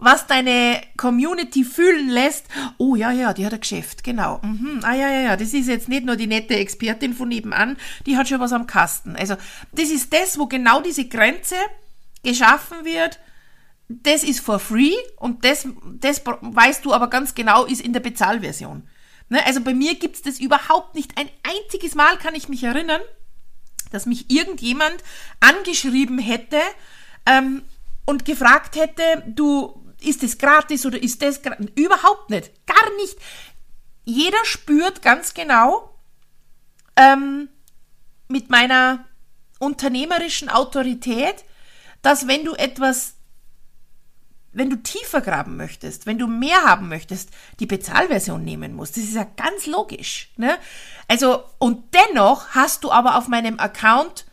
was 0.03 0.27
deine 0.27 0.81
Community 0.97 1.65
fühlen 1.65 2.09
lässt, 2.09 2.47
oh 2.77 2.97
ja, 2.97 3.13
ja, 3.13 3.33
die 3.33 3.47
hat 3.47 3.55
ein 3.55 3.61
Geschäft, 3.61 4.03
genau. 4.03 4.41
Mhm. 4.43 4.81
Ah 4.83 4.95
ja, 4.95 5.09
ja, 5.09 5.21
ja, 5.21 5.37
das 5.37 5.55
ist 5.55 5.69
jetzt 5.69 5.89
nicht 5.89 6.05
nur 6.05 6.17
die 6.17 6.27
nette 6.27 6.57
Expertin 6.57 7.15
von 7.15 7.29
nebenan, 7.29 7.77
die 8.05 8.17
hat 8.17 8.29
schon 8.29 8.41
was 8.41 8.53
am 8.53 8.67
Kasten. 8.67 9.15
Also 9.15 9.37
das 9.71 9.91
ist 9.91 10.13
das, 10.13 10.39
wo 10.39 10.47
genau 10.47 10.81
diese 10.81 11.07
Grenze 11.07 11.55
geschaffen 12.25 12.85
wird, 12.85 13.21
das 14.03 14.23
ist 14.23 14.41
for 14.41 14.59
free 14.59 14.95
und 15.17 15.45
das, 15.45 15.67
das 16.01 16.23
weißt 16.25 16.85
du 16.85 16.93
aber 16.93 17.09
ganz 17.09 17.35
genau, 17.35 17.65
ist 17.65 17.81
in 17.81 17.93
der 17.93 18.01
Bezahlversion. 18.01 18.89
Ne? 19.29 19.45
Also 19.47 19.61
bei 19.61 19.75
mir 19.75 19.95
gibt 19.95 20.17
es 20.17 20.23
das 20.23 20.41
überhaupt 20.41 20.95
nicht. 20.95 21.19
Ein 21.19 21.29
einziges 21.43 21.95
Mal 21.95 22.19
kann 22.19 22.35
ich 22.35 22.49
mich 22.49 22.63
erinnern, 22.65 23.01
dass 23.91 24.07
mich 24.07 24.31
irgendjemand 24.31 24.97
angeschrieben 25.41 26.19
hätte 26.19 26.61
ähm, 27.27 27.63
und 28.05 28.25
gefragt 28.25 28.77
hätte, 28.77 29.25
du, 29.27 29.83
ist 30.01 30.23
das 30.23 30.39
gratis 30.39 30.87
oder 30.87 31.03
ist 31.03 31.23
das 31.23 31.43
gratis? 31.43 31.67
Überhaupt 31.75 32.31
nicht. 32.31 32.51
Gar 32.67 32.97
nicht. 32.97 33.17
Jeder 34.05 34.45
spürt 34.45 35.03
ganz 35.03 35.35
genau 35.35 35.97
ähm, 36.97 37.49
mit 38.29 38.51
meiner 38.51 39.05
unternehmerischen 39.59 40.49
Autorität, 40.49 41.45
dass 42.03 42.27
wenn 42.27 42.45
du 42.45 42.55
etwas 42.55 43.15
wenn 44.53 44.71
du 44.71 44.77
tiefer 44.77 45.21
graben 45.21 45.57
möchtest, 45.57 46.07
wenn 46.07 46.19
du 46.19 46.27
mehr 46.27 46.63
haben 46.65 46.89
möchtest, 46.89 47.31
die 47.59 47.67
Bezahlversion 47.67 48.45
nehmen 48.45 48.75
musst. 48.75 48.97
Das 48.97 49.05
ist 49.05 49.15
ja 49.15 49.27
ganz 49.37 49.67
logisch. 49.67 50.31
Ne? 50.37 50.57
Also, 51.09 51.43
und 51.59 51.95
dennoch 51.95 52.51
hast 52.51 52.85
du 52.85 52.91
aber 52.91 53.17
auf 53.17 53.29
meinem 53.29 53.59
Account 53.59 54.27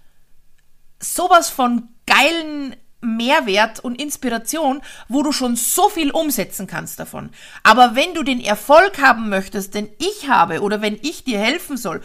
sowas 1.01 1.49
von 1.49 1.89
geilen 2.05 2.75
Mehrwert 3.01 3.79
und 3.79 4.01
Inspiration, 4.01 4.81
wo 5.07 5.23
du 5.23 5.31
schon 5.31 5.55
so 5.55 5.87
viel 5.87 6.11
umsetzen 6.11 6.67
kannst 6.67 6.99
davon. 6.99 7.29
Aber 7.63 7.95
wenn 7.95 8.13
du 8.13 8.23
den 8.23 8.41
Erfolg 8.41 9.01
haben 9.01 9.29
möchtest, 9.29 9.73
den 9.73 9.89
ich 9.99 10.27
habe, 10.27 10.61
oder 10.61 10.81
wenn 10.81 10.99
ich 11.01 11.23
dir 11.23 11.39
helfen 11.39 11.77
soll, 11.77 12.01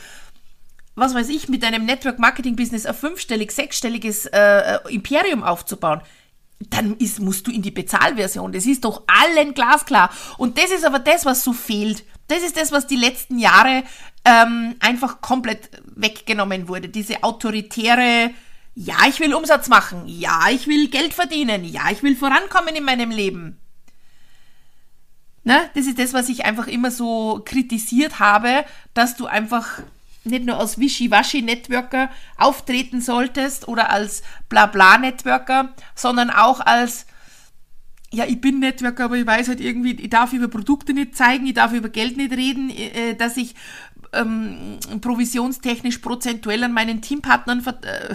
was 0.95 1.15
weiß 1.15 1.29
ich, 1.31 1.49
mit 1.49 1.65
deinem 1.65 1.85
Network 1.85 2.21
Marketing 2.21 2.55
Business 2.55 2.87
ein 2.87 2.95
fünfstellig, 2.95 3.51
sechsstelliges 3.51 4.27
äh, 4.27 4.39
äh 4.39 4.79
Imperium 4.95 5.43
aufzubauen, 5.43 6.01
dann 6.71 6.97
ist, 6.97 7.21
musst 7.21 7.47
du 7.47 7.51
in 7.51 7.63
die 7.63 7.71
Bezahlversion. 7.71 8.53
Das 8.53 8.67
ist 8.67 8.85
doch 8.85 9.03
allen 9.07 9.55
glasklar. 9.55 10.11
Und 10.39 10.59
das 10.59 10.71
ist 10.71 10.85
aber 10.85 10.99
das, 10.99 11.25
was 11.25 11.45
so 11.45 11.53
fehlt. 11.53 12.05
Das 12.29 12.43
ist 12.43 12.57
das, 12.57 12.73
was 12.73 12.87
die 12.87 12.97
letzten 12.97 13.39
Jahre 13.39 13.85
ähm, 14.25 14.77
einfach 14.81 15.21
komplett 15.21 15.71
weggenommen 15.95 16.69
wurde. 16.69 16.89
Diese 16.89 17.23
autoritäre, 17.23 18.31
ja, 18.75 18.97
ich 19.09 19.21
will 19.21 19.35
Umsatz 19.35 19.69
machen, 19.69 20.05
ja, 20.07 20.49
ich 20.51 20.67
will 20.67 20.89
Geld 20.89 21.15
verdienen, 21.15 21.65
ja, 21.65 21.91
ich 21.91 22.03
will 22.03 22.17
vorankommen 22.17 22.75
in 22.75 22.85
meinem 22.85 23.11
Leben. 23.11 23.61
Ne? 25.45 25.71
Das 25.75 25.87
ist 25.87 25.99
das, 25.99 26.15
was 26.15 26.31
ich 26.31 26.47
einfach 26.47 26.67
immer 26.67 26.91
so 26.91 27.43
kritisiert 27.45 28.19
habe, 28.19 28.65
dass 28.95 29.17
du 29.17 29.27
einfach 29.27 29.83
nicht 30.25 30.45
nur 30.45 30.59
als 30.59 30.79
Wischiwaschi-Networker 30.79 32.11
auftreten 32.37 33.01
solltest 33.01 33.69
oder 33.69 33.91
als 33.91 34.23
Blabla-Networker, 34.49 35.75
sondern 35.95 36.31
auch 36.31 36.61
als 36.61 37.07
ja, 38.13 38.25
ich 38.27 38.41
bin 38.41 38.61
Networker, 38.61 39.07
aber 39.07 39.17
ich 39.17 39.27
weiß 39.27 39.49
halt 39.49 39.61
irgendwie, 39.61 39.93
ich 39.95 40.09
darf 40.09 40.33
über 40.33 40.47
Produkte 40.47 40.95
nicht 40.95 41.17
zeigen, 41.17 41.47
ich 41.47 41.55
darf 41.55 41.73
über 41.73 41.89
Geld 41.89 42.17
nicht 42.17 42.33
reden, 42.33 42.71
äh, 42.71 43.17
dass 43.17 43.37
ich 43.37 43.57
ähm, 44.13 44.79
provisionstechnisch 45.01 45.99
prozentuell 45.99 46.63
an 46.63 46.73
meinen 46.73 47.03
Teampartnern 47.03 47.65
äh, 47.83 48.15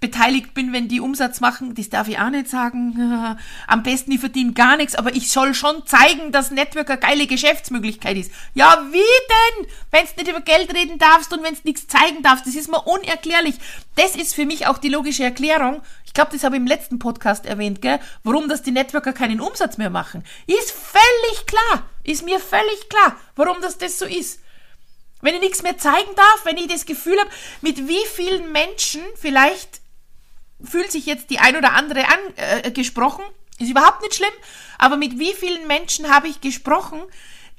beteiligt 0.00 0.54
bin, 0.54 0.72
wenn 0.72 0.88
die 0.88 1.00
Umsatz 1.00 1.40
machen, 1.40 1.74
das 1.74 1.88
darf 1.88 2.08
ich 2.08 2.18
auch 2.18 2.30
nicht 2.30 2.48
sagen. 2.48 3.38
Am 3.66 3.82
besten, 3.82 4.12
ich 4.12 4.20
verdiene 4.20 4.52
gar 4.52 4.76
nichts, 4.76 4.94
aber 4.94 5.14
ich 5.14 5.30
soll 5.30 5.54
schon 5.54 5.86
zeigen, 5.86 6.32
dass 6.32 6.50
Network 6.50 6.90
eine 6.90 7.00
geile 7.00 7.26
Geschäftsmöglichkeit 7.26 8.16
ist. 8.16 8.32
Ja, 8.54 8.86
wie 8.90 8.98
denn? 8.98 9.66
Wenn 9.90 10.06
du 10.06 10.22
nicht 10.22 10.30
über 10.30 10.40
Geld 10.40 10.74
reden 10.74 10.98
darfst 10.98 11.32
und 11.32 11.42
wenn 11.42 11.54
du 11.54 11.60
nichts 11.64 11.86
zeigen 11.86 12.22
darfst, 12.22 12.46
das 12.46 12.54
ist 12.54 12.70
mir 12.70 12.82
unerklärlich. 12.82 13.56
Das 13.96 14.16
ist 14.16 14.34
für 14.34 14.46
mich 14.46 14.66
auch 14.66 14.78
die 14.78 14.88
logische 14.88 15.24
Erklärung. 15.24 15.82
Ich 16.04 16.12
glaube, 16.12 16.32
das 16.32 16.44
habe 16.44 16.56
ich 16.56 16.60
im 16.60 16.66
letzten 16.66 16.98
Podcast 16.98 17.46
erwähnt, 17.46 17.82
gell? 17.82 17.98
Warum 18.22 18.48
das 18.48 18.62
die 18.62 18.70
Networker 18.70 19.12
keinen 19.12 19.40
Umsatz 19.40 19.78
mehr 19.78 19.90
machen. 19.90 20.22
Ist 20.46 20.70
völlig 20.70 21.46
klar. 21.46 21.82
Ist 22.04 22.24
mir 22.24 22.38
völlig 22.38 22.88
klar, 22.88 23.16
warum 23.34 23.56
das 23.62 23.78
das 23.78 23.98
so 23.98 24.04
ist. 24.04 24.40
Wenn 25.24 25.36
ich 25.36 25.40
nichts 25.40 25.62
mehr 25.62 25.78
zeigen 25.78 26.14
darf, 26.16 26.44
wenn 26.44 26.58
ich 26.58 26.66
das 26.66 26.84
Gefühl 26.84 27.18
habe, 27.18 27.30
mit 27.62 27.88
wie 27.88 28.04
vielen 28.14 28.52
Menschen 28.52 29.00
vielleicht 29.16 29.80
fühlt 30.62 30.92
sich 30.92 31.06
jetzt 31.06 31.30
die 31.30 31.38
ein 31.38 31.56
oder 31.56 31.72
andere 31.72 32.04
angesprochen, 32.62 33.24
äh, 33.58 33.62
ist 33.64 33.70
überhaupt 33.70 34.02
nicht 34.02 34.14
schlimm, 34.14 34.34
aber 34.76 34.98
mit 34.98 35.18
wie 35.18 35.32
vielen 35.32 35.66
Menschen 35.66 36.12
habe 36.12 36.28
ich 36.28 36.42
gesprochen, 36.42 37.00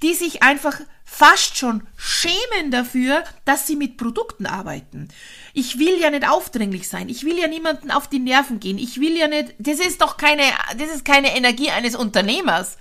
die 0.04 0.14
sich 0.14 0.44
einfach 0.44 0.80
fast 1.06 1.58
schon 1.58 1.88
schämen 1.98 2.70
dafür, 2.70 3.24
dass 3.46 3.66
sie 3.66 3.76
mit 3.76 3.98
Produkten 3.98 4.46
arbeiten. 4.46 5.08
Ich 5.54 5.80
will 5.80 6.00
ja 6.00 6.12
nicht 6.12 6.30
aufdringlich 6.30 6.88
sein. 6.88 7.10
Ich 7.10 7.24
will 7.24 7.40
ja 7.40 7.48
niemanden 7.48 7.90
auf 7.90 8.08
die 8.08 8.20
Nerven 8.20 8.60
gehen. 8.60 8.78
Ich 8.78 9.00
will 9.00 9.18
ja 9.18 9.28
nicht, 9.28 9.56
das 9.58 9.80
ist 9.80 10.02
doch 10.02 10.18
keine, 10.18 10.44
das 10.78 10.90
ist 10.90 11.04
keine 11.04 11.36
Energie 11.36 11.72
eines 11.72 11.96
Unternehmers. 11.96 12.78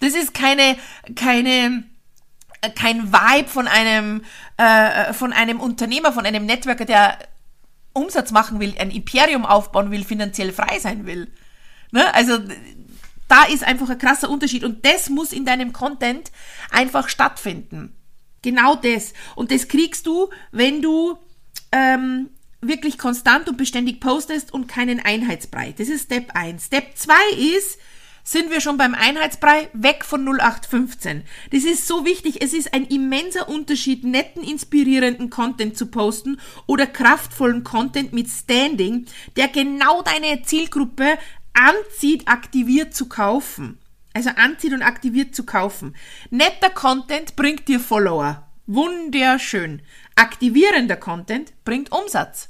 Das 0.00 0.14
ist 0.14 0.34
keine, 0.34 0.76
keine, 1.14 1.84
kein 2.70 3.12
Vibe 3.12 3.48
von 3.48 3.68
einem, 3.68 4.22
äh, 4.56 5.12
von 5.12 5.32
einem 5.32 5.60
Unternehmer, 5.60 6.12
von 6.12 6.26
einem 6.26 6.46
Networker, 6.46 6.84
der 6.84 7.18
Umsatz 7.92 8.32
machen 8.32 8.60
will, 8.60 8.74
ein 8.78 8.90
Imperium 8.90 9.46
aufbauen 9.46 9.90
will, 9.90 10.04
finanziell 10.04 10.52
frei 10.52 10.78
sein 10.78 11.06
will. 11.06 11.28
Ne? 11.92 12.12
Also 12.14 12.38
da 13.28 13.44
ist 13.44 13.64
einfach 13.64 13.88
ein 13.88 13.98
krasser 13.98 14.28
Unterschied 14.28 14.64
und 14.64 14.84
das 14.84 15.08
muss 15.08 15.32
in 15.32 15.44
deinem 15.44 15.72
Content 15.72 16.30
einfach 16.70 17.08
stattfinden. 17.08 17.96
Genau 18.42 18.74
das. 18.74 19.14
Und 19.36 19.50
das 19.50 19.68
kriegst 19.68 20.06
du, 20.06 20.28
wenn 20.52 20.82
du 20.82 21.16
ähm, 21.72 22.28
wirklich 22.60 22.98
konstant 22.98 23.48
und 23.48 23.56
beständig 23.56 24.00
postest 24.00 24.52
und 24.52 24.66
keinen 24.66 25.00
Einheitsbrei. 25.00 25.74
Das 25.76 25.88
ist 25.88 26.04
Step 26.04 26.34
1. 26.34 26.66
Step 26.66 26.96
2 26.96 27.14
ist, 27.56 27.78
sind 28.24 28.50
wir 28.50 28.62
schon 28.62 28.78
beim 28.78 28.94
Einheitsbrei 28.94 29.68
weg 29.74 30.04
von 30.04 30.26
0815. 30.26 31.22
Das 31.52 31.64
ist 31.64 31.86
so 31.86 32.06
wichtig. 32.06 32.42
Es 32.42 32.54
ist 32.54 32.72
ein 32.72 32.86
immenser 32.86 33.48
Unterschied, 33.48 34.02
netten, 34.02 34.42
inspirierenden 34.42 35.28
Content 35.28 35.76
zu 35.76 35.86
posten 35.86 36.40
oder 36.66 36.86
kraftvollen 36.86 37.62
Content 37.62 38.14
mit 38.14 38.28
Standing, 38.28 39.06
der 39.36 39.48
genau 39.48 40.02
deine 40.02 40.42
Zielgruppe 40.42 41.18
anzieht, 41.52 42.26
aktiviert 42.26 42.94
zu 42.94 43.08
kaufen. 43.08 43.78
Also 44.14 44.30
anzieht 44.30 44.72
und 44.72 44.82
aktiviert 44.82 45.34
zu 45.34 45.44
kaufen. 45.44 45.94
Netter 46.30 46.70
Content 46.70 47.36
bringt 47.36 47.68
dir 47.68 47.80
Follower. 47.80 48.48
Wunderschön. 48.66 49.82
Aktivierender 50.16 50.96
Content 50.96 51.52
bringt 51.64 51.92
Umsatz. 51.92 52.48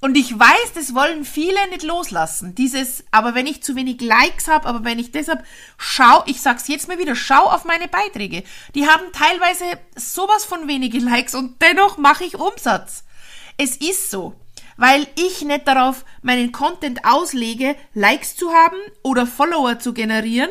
Und 0.00 0.16
ich 0.16 0.38
weiß, 0.38 0.74
das 0.74 0.94
wollen 0.94 1.24
viele 1.24 1.68
nicht 1.70 1.82
loslassen. 1.82 2.54
Dieses, 2.54 3.04
aber 3.10 3.34
wenn 3.34 3.48
ich 3.48 3.64
zu 3.64 3.74
wenig 3.74 4.00
Likes 4.00 4.46
habe, 4.46 4.68
aber 4.68 4.84
wenn 4.84 5.00
ich 5.00 5.10
deshalb 5.10 5.44
schau, 5.76 6.22
ich 6.26 6.40
sag's 6.40 6.68
jetzt 6.68 6.86
mal 6.86 6.98
wieder, 6.98 7.16
schau 7.16 7.46
auf 7.46 7.64
meine 7.64 7.88
Beiträge. 7.88 8.44
Die 8.76 8.86
haben 8.86 9.12
teilweise 9.12 9.64
sowas 9.96 10.44
von 10.44 10.68
wenige 10.68 10.98
Likes 11.00 11.34
und 11.34 11.60
dennoch 11.60 11.98
mache 11.98 12.24
ich 12.24 12.36
Umsatz. 12.36 13.04
Es 13.56 13.76
ist 13.76 14.10
so, 14.10 14.36
weil 14.76 15.08
ich 15.16 15.42
nicht 15.42 15.66
darauf 15.66 16.04
meinen 16.22 16.52
Content 16.52 17.04
auslege, 17.04 17.74
Likes 17.92 18.36
zu 18.36 18.52
haben 18.52 18.78
oder 19.02 19.26
Follower 19.26 19.80
zu 19.80 19.92
generieren, 19.92 20.50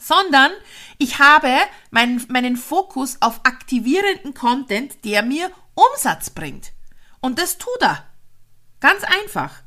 sondern 0.00 0.50
ich 0.98 1.20
habe 1.20 1.52
meinen, 1.92 2.24
meinen 2.28 2.56
Fokus 2.56 3.18
auf 3.20 3.42
aktivierenden 3.44 4.34
Content, 4.34 5.04
der 5.04 5.22
mir 5.22 5.52
Umsatz 5.74 6.30
bringt. 6.30 6.72
Und 7.20 7.38
das 7.38 7.58
tut 7.58 7.80
er. 7.80 8.04
Ganz 8.84 9.02
einfach. 9.02 9.62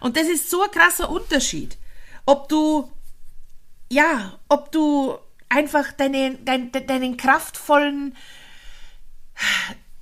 Und 0.00 0.16
das 0.16 0.26
ist 0.26 0.50
so 0.50 0.64
ein 0.64 0.70
krasser 0.72 1.10
Unterschied. 1.10 1.78
Ob 2.26 2.48
du, 2.48 2.90
ja, 3.88 4.36
ob 4.48 4.72
du 4.72 5.16
einfach 5.48 5.92
deine, 5.92 6.38
dein, 6.38 6.72
deinen 6.72 7.16
kraftvollen 7.16 8.16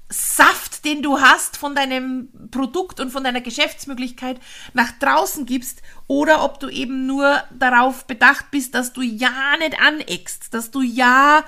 Saft, 0.08 0.86
den 0.86 1.02
du 1.02 1.20
hast 1.20 1.58
von 1.58 1.74
deinem 1.74 2.30
Produkt 2.50 2.98
und 2.98 3.10
von 3.10 3.24
deiner 3.24 3.42
Geschäftsmöglichkeit 3.42 4.40
nach 4.72 4.90
draußen 4.92 5.44
gibst 5.44 5.82
oder 6.06 6.42
ob 6.42 6.60
du 6.60 6.70
eben 6.70 7.04
nur 7.04 7.44
darauf 7.50 8.06
bedacht 8.06 8.50
bist, 8.50 8.74
dass 8.74 8.94
du 8.94 9.02
ja 9.02 9.58
nicht 9.58 9.78
aneckst, 9.78 10.54
dass 10.54 10.70
du 10.70 10.80
ja, 10.80 11.44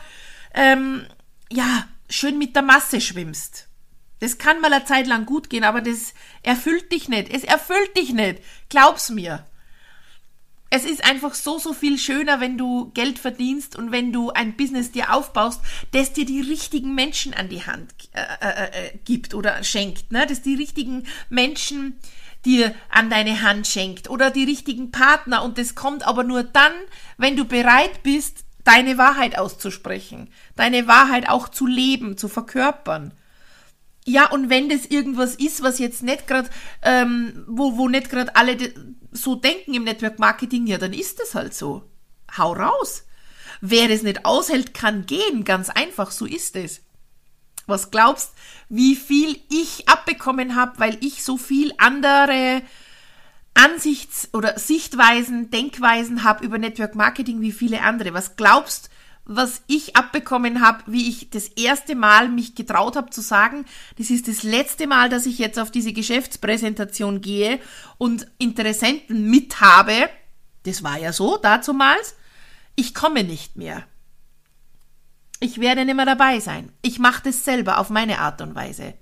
ähm, 0.53 1.07
ja, 1.51 1.89
schön 2.11 2.37
mit 2.37 2.55
der 2.55 2.63
Masse 2.63 3.01
schwimmst. 3.01 3.72
Das 4.23 4.39
kann 4.39 4.61
mal 4.61 4.73
eine 4.73 4.85
Zeit 4.85 5.09
lang 5.09 5.27
gut 5.27 5.51
gehen, 5.51 5.65
aber 5.65 5.81
das 5.81 6.15
erfüllt 6.45 6.93
dich 6.93 7.09
nicht. 7.09 7.35
Es 7.35 7.43
erfüllt 7.43 7.97
dich 7.97 8.13
nicht. 8.13 8.39
Glaub's 8.69 9.11
mir. 9.11 9.45
Es 10.71 10.85
ist 10.85 11.05
einfach 11.05 11.35
so, 11.35 11.59
so 11.59 11.73
viel 11.73 11.99
schöner, 11.99 12.41
wenn 12.41 12.57
du 12.57 12.93
Geld 12.93 13.19
verdienst 13.19 13.75
und 13.75 13.91
wenn 13.91 14.13
du 14.13 14.31
ein 14.31 14.57
Business 14.57 14.93
dir 14.93 15.13
aufbaust, 15.13 15.61
das 15.91 16.13
dir 16.13 16.25
die 16.25 16.41
richtigen 16.41 16.95
Menschen 16.95 17.35
an 17.35 17.49
die 17.49 17.67
Hand 17.67 17.93
äh, 18.13 18.21
äh, 18.41 18.65
äh, 18.67 18.99
gibt 19.05 19.35
oder 19.35 19.65
schenkt, 19.65 20.13
ne? 20.13 20.25
das 20.25 20.41
die 20.41 20.55
richtigen 20.55 21.05
Menschen 21.29 21.99
dir 22.45 22.77
an 22.91 23.11
deine 23.11 23.43
Hand 23.43 23.67
schenkt 23.67 24.09
oder 24.09 24.31
die 24.31 24.45
richtigen 24.45 24.93
Partner 24.93 25.43
und 25.43 25.59
das 25.59 25.75
kommt 25.75 26.07
aber 26.07 26.23
nur 26.23 26.45
dann, 26.45 26.73
wenn 27.17 27.37
du 27.37 27.45
bereit 27.45 28.05
bist, 28.05 28.45
deine 28.63 28.99
Wahrheit 28.99 29.37
auszusprechen, 29.37 30.29
deine 30.55 30.87
Wahrheit 30.87 31.29
auch 31.29 31.49
zu 31.49 31.67
leben, 31.67 32.17
zu 32.17 32.29
verkörpern. 32.29 33.15
Ja, 34.05 34.31
und 34.31 34.51
wenn 34.51 34.69
das 34.69 34.87
irgendwas 34.87 35.37
ist, 35.37 35.63
was 35.63 35.79
jetzt 35.79 36.03
nicht 36.03 36.27
gerade, 36.27 36.51
ähm, 36.83 37.45
wo, 37.47 37.77
wo 37.77 37.89
nicht 37.89 38.11
gerade 38.11 38.35
alle 38.35 38.57
so 39.13 39.37
denken 39.37 39.75
im 39.75 39.85
Network 39.85 40.19
Marketing, 40.19 40.67
ja, 40.67 40.79
dann 40.79 40.93
ist 40.93 41.21
das 41.21 41.35
halt 41.35 41.55
so. 41.55 41.85
Hau 42.37 42.53
raus. 42.53 43.05
Wer 43.61 43.89
das 43.89 44.03
nicht 44.03 44.25
aushält, 44.25 44.75
kann 44.75 45.07
gehen. 45.07 45.45
Ganz 45.45 45.71
einfach, 45.71 46.11
so 46.11 46.27
ist 46.27 46.57
es. 46.57 46.81
Was 47.67 47.93
glaubst, 47.93 48.33
wie 48.69 48.97
viel 48.97 49.39
ich 49.49 49.89
abbekommen 49.89 50.57
habe, 50.57 50.81
weil 50.81 50.99
ich 51.01 51.23
so 51.23 51.37
viel 51.37 51.73
andere 51.79 52.63
Ansichts- 53.55 54.31
oder 54.33 54.59
Sichtweisen, 54.59 55.51
Denkweisen 55.51 56.25
habe 56.25 56.45
über 56.45 56.59
Network 56.59 56.97
Marketing 56.97 57.41
wie 57.41 57.53
viele 57.53 57.83
andere? 57.83 58.15
Was 58.15 58.35
glaubst, 58.35 58.91
was 59.25 59.63
ich 59.69 59.97
abbekommen 59.97 60.61
habe, 60.61 60.83
wie 60.87 61.09
ich 61.09 61.31
das 61.31 61.49
erste 61.49 61.95
Mal 61.95 62.29
mich 62.29 62.55
getraut 62.55 62.97
habe 62.97 63.11
zu 63.11 63.21
sagen, 63.21 63.65
das 63.97 64.11
ist 64.11 64.27
das 64.27 64.43
letzte 64.43 64.87
Mal, 64.87 65.09
dass 65.09 65.27
ich 65.27 65.39
jetzt 65.39 65.59
auf 65.59 65.71
diese 65.71 65.93
Geschäftspräsentation 65.93 67.21
gehe 67.21 67.61
und 67.99 68.27
Interessenten 68.39 69.31
mit 69.31 69.61
habe. 69.61 70.11
Das 70.65 70.83
war 70.83 70.99
ja 70.99 71.13
so 71.13 71.37
dazumals. 71.37 72.17
Ich 72.75 72.95
komme 72.95 73.23
nicht 73.23 73.57
mehr. 73.57 73.85
Ich 75.39 75.61
werde 75.61 75.85
nicht 75.85 75.97
mehr 75.97 76.07
dabei 76.07 76.41
sein. 76.41 76.73
Ich 76.83 76.99
mache 76.99 77.23
das 77.25 77.45
selber 77.45 77.79
auf 77.79 77.91
meine 77.91 78.19
Art 78.19 78.41
und 78.41 78.55
Weise. 78.55 78.95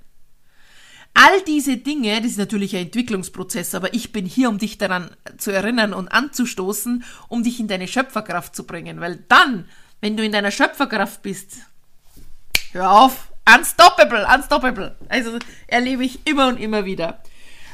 All 1.13 1.43
diese 1.47 1.77
Dinge, 1.77 2.21
das 2.21 2.33
ist 2.33 2.39
natürlich 2.39 2.75
ein 2.77 2.85
Entwicklungsprozess, 2.87 3.75
aber 3.75 3.93
ich 3.95 4.13
bin 4.13 4.27
hier, 4.27 4.49
um 4.49 4.59
dich 4.59 4.79
daran 4.79 5.11
zu 5.39 5.51
erinnern 5.51 5.93
und 5.93 6.09
anzustoßen, 6.09 7.05
um 7.29 7.43
dich 7.43 7.59
in 7.59 7.69
deine 7.69 7.89
Schöpferkraft 7.89 8.55
zu 8.55 8.65
bringen, 8.65 9.01
weil 9.01 9.25
dann 9.29 9.67
wenn 10.01 10.17
du 10.17 10.25
in 10.25 10.33
deiner 10.33 10.51
Schöpferkraft 10.51 11.23
bist, 11.23 11.59
hör 12.73 12.91
auf, 12.91 13.29
unstoppable, 13.47 14.27
unstoppable. 14.35 14.97
Also 15.09 15.39
erlebe 15.67 16.05
ich 16.05 16.27
immer 16.27 16.49
und 16.49 16.59
immer 16.59 16.85
wieder. 16.85 17.23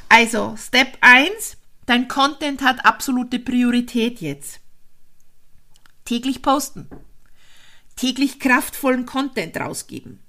Also, 0.09 0.57
Step 0.57 0.99
1, 1.01 1.57
dein 1.87 2.09
Content 2.09 2.63
hat 2.63 2.85
absolute 2.85 3.39
Priorität 3.39 4.21
jetzt. 4.21 4.61
Täglich 6.05 6.43
posten. 6.43 6.89
Täglich 7.97 8.39
kraftvollen 8.39 9.07
Content 9.07 9.57
rausgeben. 9.57 10.21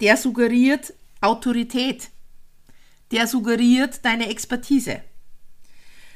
Der 0.00 0.16
suggeriert 0.16 0.94
Autorität. 1.20 2.10
Der 3.10 3.26
suggeriert 3.26 4.04
deine 4.04 4.28
Expertise 4.28 5.02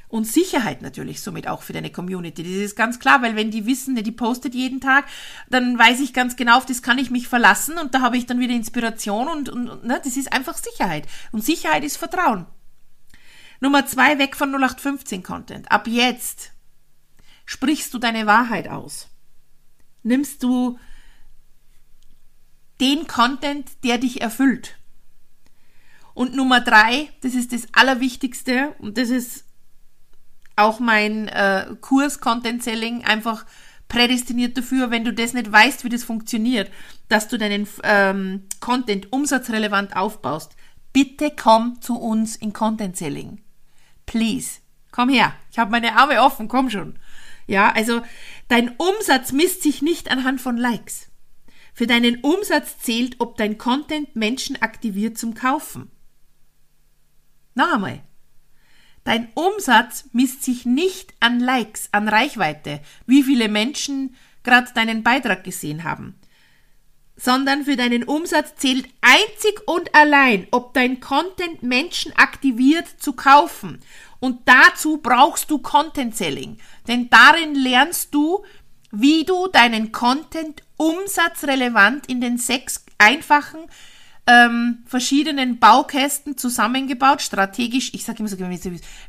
und 0.09 0.27
Sicherheit 0.27 0.81
natürlich 0.83 1.21
somit 1.21 1.47
auch 1.47 1.63
für 1.63 1.75
deine 1.75 1.91
Community. 1.91 2.43
Das 2.43 2.53
ist 2.53 2.77
ganz 2.77 2.99
klar, 2.99 3.23
weil 3.23 3.37
wenn 3.37 3.51
die 3.51 3.67
wissen, 3.67 3.95
die 3.95 4.13
postet 4.13 4.55
jeden 4.55 4.81
Tag, 4.81 5.07
dann 5.51 5.79
weiß 5.79 6.01
ich 6.01 6.15
ganz 6.15 6.37
genau, 6.37 6.57
auf 6.57 6.67
das 6.67 6.83
kann 6.83 6.99
ich 6.99 7.11
mich 7.11 7.29
verlassen 7.29 7.79
und 7.79 7.95
da 7.95 8.01
habe 8.01 8.17
ich 8.17 8.27
dann 8.27 8.41
wieder 8.41 8.55
Inspiration 8.55 9.29
und, 9.29 9.49
und, 9.49 9.69
und 9.69 9.85
ne, 9.85 10.01
das 10.03 10.17
ist 10.17 10.33
einfach 10.33 10.57
Sicherheit. 10.57 11.07
Und 11.31 11.45
Sicherheit 11.45 11.85
ist 11.85 11.99
Vertrauen. 11.99 12.47
Nummer 13.61 13.87
zwei, 13.87 14.19
weg 14.19 14.37
von 14.37 14.51
0815 14.55 15.23
Content. 15.23 15.71
Ab 15.71 15.87
jetzt 15.87 16.53
sprichst 17.45 17.93
du 17.93 17.99
deine 17.99 18.27
Wahrheit 18.27 18.69
aus. 18.69 19.09
Nimmst 20.03 20.43
du 20.43 20.79
den 22.81 23.07
Content, 23.07 23.69
der 23.85 23.99
dich 23.99 24.21
erfüllt. 24.21 24.77
Und 26.15 26.35
Nummer 26.35 26.61
drei, 26.61 27.11
das 27.21 27.35
ist 27.35 27.53
das 27.53 27.67
Allerwichtigste 27.73 28.75
und 28.79 28.97
das 28.97 29.11
ist 29.11 29.45
auch 30.59 30.81
mein 30.81 31.29
äh, 31.29 31.67
Kurs 31.81 32.21
Content 32.21 32.63
Selling 32.63 33.05
einfach 33.05 33.47
prädestiniert 33.89 34.57
dafür, 34.59 34.91
wenn 34.91 35.05
du 35.05 35.13
das 35.13 35.33
nicht 35.33 35.51
weißt, 35.51 35.85
wie 35.85 35.89
das 35.89 36.05
funktioniert, 36.05 36.71
dass 37.09 37.29
du 37.29 37.39
deinen 37.39 37.67
ähm, 37.83 38.45
Content 38.61 39.13
umsatzrelevant 39.13 39.97
aufbaust. 39.97 40.57
Bitte 40.93 41.31
komm 41.35 41.81
zu 41.81 41.99
uns 41.99 42.37
in 42.37 42.53
Content 42.53 42.97
Selling. 42.97 43.41
Please. 44.07 44.61
Komm 44.91 45.09
her. 45.09 45.33
Ich 45.51 45.59
habe 45.59 45.71
meine 45.71 45.97
Arme 45.97 46.23
offen. 46.23 46.49
Komm 46.49 46.71
schon. 46.71 46.99
Ja, 47.47 47.73
also 47.73 48.03
dein 48.49 48.75
Umsatz 48.77 49.33
misst 49.33 49.63
sich 49.63 49.81
nicht 49.81 50.11
anhand 50.11 50.41
von 50.41 50.57
Likes. 50.57 51.11
Für 51.73 51.87
deinen 51.87 52.21
Umsatz 52.21 52.79
zählt, 52.81 53.17
ob 53.21 53.37
dein 53.37 53.57
Content 53.57 54.17
Menschen 54.17 54.61
aktiviert 54.61 55.17
zum 55.17 55.35
Kaufen. 55.35 55.91
Noch 57.55 57.73
einmal. 57.73 58.03
Dein 59.05 59.29
Umsatz 59.35 60.05
misst 60.13 60.43
sich 60.43 60.67
nicht 60.67 61.15
an 61.21 61.41
Likes, 61.41 61.89
an 61.93 62.09
Reichweite, 62.09 62.81
wie 63.07 63.23
viele 63.23 63.49
Menschen 63.49 64.17
gerade 64.43 64.73
deinen 64.75 65.03
Beitrag 65.03 65.45
gesehen 65.45 65.85
haben, 65.85 66.15
sondern 67.17 67.65
für 67.65 67.77
deinen 67.77 68.05
Umsatz 68.05 68.55
zählt 68.57 68.87
einzig 69.01 69.61
und 69.67 69.95
allein, 69.95 70.47
ob 70.51 70.75
dein 70.75 71.01
Content 71.01 71.63
Menschen 71.63 72.13
aktiviert 72.17 72.87
zu 72.99 73.13
kaufen. 73.13 73.81
Und 74.21 74.41
dazu 74.47 74.99
brauchst 74.99 75.51
du 75.51 75.59
Content 75.59 76.17
Selling, 76.17 76.59
denn 76.87 77.09
darin 77.11 77.55
lernst 77.55 78.15
du, 78.15 78.45
wie 78.91 79.25
du 79.25 79.49
deinen 79.49 79.93
Content 79.93 80.63
umsatzrelevant 80.77 82.07
in 82.07 82.21
den 82.21 82.39
sechs 82.39 82.85
einfachen 82.99 83.61
ähm, 84.29 84.81
verschiedenen 84.85 85.59
Baukästen 85.59 86.37
zusammengebaut, 86.37 87.23
strategisch. 87.23 87.95
Ich 87.95 88.05
sage 88.05 88.19
immer 88.19 88.29
so, 88.29 88.39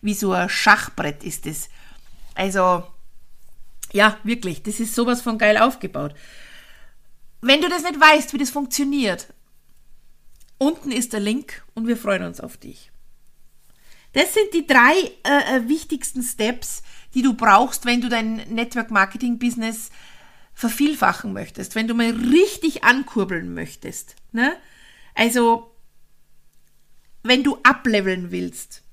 wie 0.01 0.13
so, 0.13 0.31
ein 0.31 0.47
Schachbrett 0.47 1.25
ist 1.25 1.45
es. 1.45 1.69
Also, 2.35 2.83
ja, 3.91 4.17
wirklich, 4.23 4.63
das 4.63 4.79
ist 4.79 4.95
sowas 4.95 5.21
von 5.21 5.37
geil 5.37 5.57
aufgebaut. 5.57 6.15
Wenn 7.41 7.61
du 7.61 7.67
das 7.67 7.83
nicht 7.83 7.99
weißt, 7.99 8.33
wie 8.33 8.37
das 8.37 8.49
funktioniert, 8.49 9.27
unten 10.57 10.91
ist 10.91 11.11
der 11.11 11.19
Link 11.19 11.65
und 11.73 11.87
wir 11.87 11.97
freuen 11.97 12.23
uns 12.23 12.39
auf 12.39 12.55
dich. 12.55 12.89
Das 14.13 14.33
sind 14.33 14.53
die 14.53 14.65
drei 14.65 14.93
äh, 15.23 15.57
äh 15.57 15.67
wichtigsten 15.67 16.23
Steps, 16.23 16.81
die 17.13 17.21
du 17.23 17.33
brauchst, 17.33 17.85
wenn 17.85 17.99
du 17.99 18.07
dein 18.07 18.37
Network 18.49 18.89
Marketing 18.89 19.37
Business 19.37 19.89
vervielfachen 20.53 21.33
möchtest, 21.33 21.75
wenn 21.75 21.87
du 21.87 21.93
mal 21.93 22.11
richtig 22.11 22.83
ankurbeln 22.83 23.53
möchtest. 23.53 24.15
Ne? 24.31 24.55
Also, 25.19 25.75
wenn 27.23 27.43
du 27.43 27.57
ableveln 27.63 28.31
willst, 28.31 28.83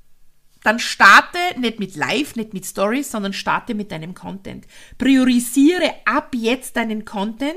dann 0.64 0.80
starte 0.80 1.38
nicht 1.56 1.78
mit 1.78 1.94
Live, 1.94 2.34
nicht 2.34 2.52
mit 2.52 2.66
Stories, 2.66 3.12
sondern 3.12 3.32
starte 3.32 3.74
mit 3.74 3.92
deinem 3.92 4.12
Content. 4.12 4.66
Priorisiere 4.98 5.94
ab 6.04 6.34
jetzt 6.34 6.76
deinen 6.76 7.04
Content, 7.04 7.54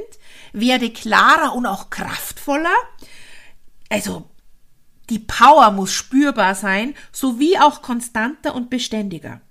werde 0.54 0.94
klarer 0.94 1.56
und 1.56 1.66
auch 1.66 1.90
kraftvoller. 1.90 2.76
also 3.90 4.30
die 5.10 5.18
Power 5.18 5.72
muss 5.72 5.92
spürbar 5.92 6.54
sein, 6.54 6.94
sowie 7.12 7.58
auch 7.58 7.82
konstanter 7.82 8.54
und 8.54 8.70
beständiger. 8.70 9.42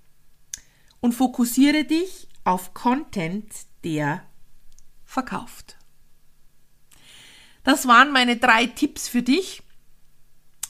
Und 1.01 1.15
fokussiere 1.15 1.83
dich 1.83 2.29
auf 2.45 2.73
Content, 2.73 3.53
der 3.83 4.23
verkauft. 5.05 5.78
Das 7.69 7.87
waren 7.87 8.13
meine 8.13 8.39
drei 8.39 8.65
Tipps 8.65 9.09
für 9.09 9.21
dich. 9.21 9.63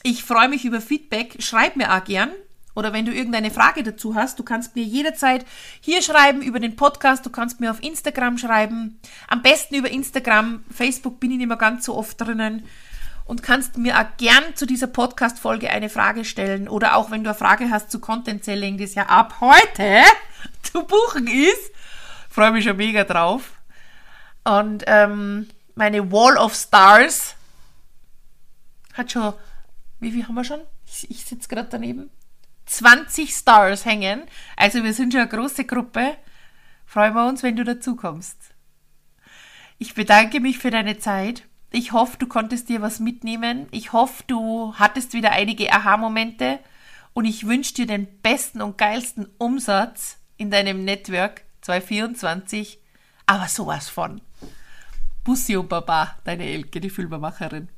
Ich 0.03 0.25
freue 0.25 0.49
mich 0.49 0.65
über 0.65 0.81
Feedback. 0.81 1.37
Schreib 1.39 1.77
mir 1.77 1.95
auch 1.95 2.03
gern. 2.03 2.29
Oder 2.75 2.91
wenn 2.91 3.05
du 3.05 3.13
irgendeine 3.13 3.51
Frage 3.51 3.83
dazu 3.83 4.15
hast, 4.15 4.37
du 4.37 4.43
kannst 4.43 4.75
mir 4.75 4.83
jederzeit 4.83 5.45
hier 5.79 6.01
schreiben 6.01 6.41
über 6.41 6.59
den 6.59 6.75
Podcast, 6.75 7.25
du 7.25 7.29
kannst 7.29 7.61
mir 7.61 7.71
auf 7.71 7.81
Instagram 7.81 8.37
schreiben. 8.37 8.99
Am 9.29 9.41
besten 9.41 9.75
über 9.75 9.89
Instagram. 9.89 10.65
Facebook 10.69 11.21
bin 11.21 11.31
ich 11.31 11.37
nicht 11.37 11.47
mehr 11.47 11.55
ganz 11.55 11.85
so 11.85 11.95
oft 11.95 12.19
drinnen. 12.19 12.65
Und 13.23 13.43
kannst 13.43 13.77
mir 13.77 13.97
auch 13.97 14.17
gern 14.17 14.53
zu 14.55 14.65
dieser 14.65 14.87
Podcast-Folge 14.87 15.69
eine 15.69 15.87
Frage 15.87 16.25
stellen. 16.25 16.67
Oder 16.67 16.97
auch 16.97 17.11
wenn 17.11 17.23
du 17.23 17.29
eine 17.29 17.39
Frage 17.39 17.69
hast 17.69 17.91
zu 17.91 18.01
Content 18.01 18.43
Selling, 18.43 18.77
das 18.77 18.93
ja 18.95 19.03
ab 19.03 19.35
heute 19.39 20.01
zu 20.63 20.83
buchen 20.83 21.27
ist. 21.27 21.71
Freue 22.29 22.51
mich 22.51 22.65
schon 22.65 22.75
mega 22.75 23.05
drauf. 23.05 23.53
Und 24.43 24.83
ähm, 24.87 25.47
meine 25.79 26.11
Wall 26.11 26.37
of 26.37 26.53
Stars 26.53 27.35
hat 28.93 29.13
schon, 29.13 29.33
wie 30.01 30.11
viel 30.11 30.27
haben 30.27 30.35
wir 30.35 30.43
schon? 30.43 30.59
Ich, 30.85 31.09
ich 31.09 31.23
sitze 31.23 31.47
gerade 31.47 31.69
daneben. 31.71 32.09
20 32.65 33.33
Stars 33.33 33.85
hängen. 33.85 34.23
Also 34.57 34.83
wir 34.83 34.93
sind 34.93 35.13
schon 35.13 35.21
eine 35.21 35.29
große 35.29 35.63
Gruppe. 35.63 36.17
Freuen 36.85 37.13
wir 37.13 37.25
uns, 37.25 37.43
wenn 37.43 37.55
du 37.55 37.63
dazukommst. 37.63 38.37
Ich 39.77 39.93
bedanke 39.93 40.41
mich 40.41 40.57
für 40.57 40.69
deine 40.69 40.99
Zeit. 40.99 41.43
Ich 41.71 41.93
hoffe, 41.93 42.17
du 42.17 42.27
konntest 42.27 42.67
dir 42.67 42.81
was 42.81 42.99
mitnehmen. 42.99 43.67
Ich 43.71 43.93
hoffe, 43.93 44.23
du 44.27 44.75
hattest 44.75 45.13
wieder 45.13 45.31
einige 45.31 45.71
Aha-Momente. 45.71 46.59
Und 47.13 47.23
ich 47.23 47.47
wünsche 47.47 47.73
dir 47.75 47.87
den 47.87 48.19
besten 48.19 48.61
und 48.61 48.77
geilsten 48.77 49.29
Umsatz 49.37 50.17
in 50.35 50.51
deinem 50.51 50.83
Network 50.83 51.43
2024. 51.61 52.79
Aber 53.25 53.47
sowas 53.47 53.87
von. 53.87 54.19
Bussi 55.29 55.55
und 55.55 55.69
Baba, 55.69 56.17
deine 56.23 56.43
Elke, 56.43 56.79
die 56.79 56.89
Filmemacherin. 56.89 57.69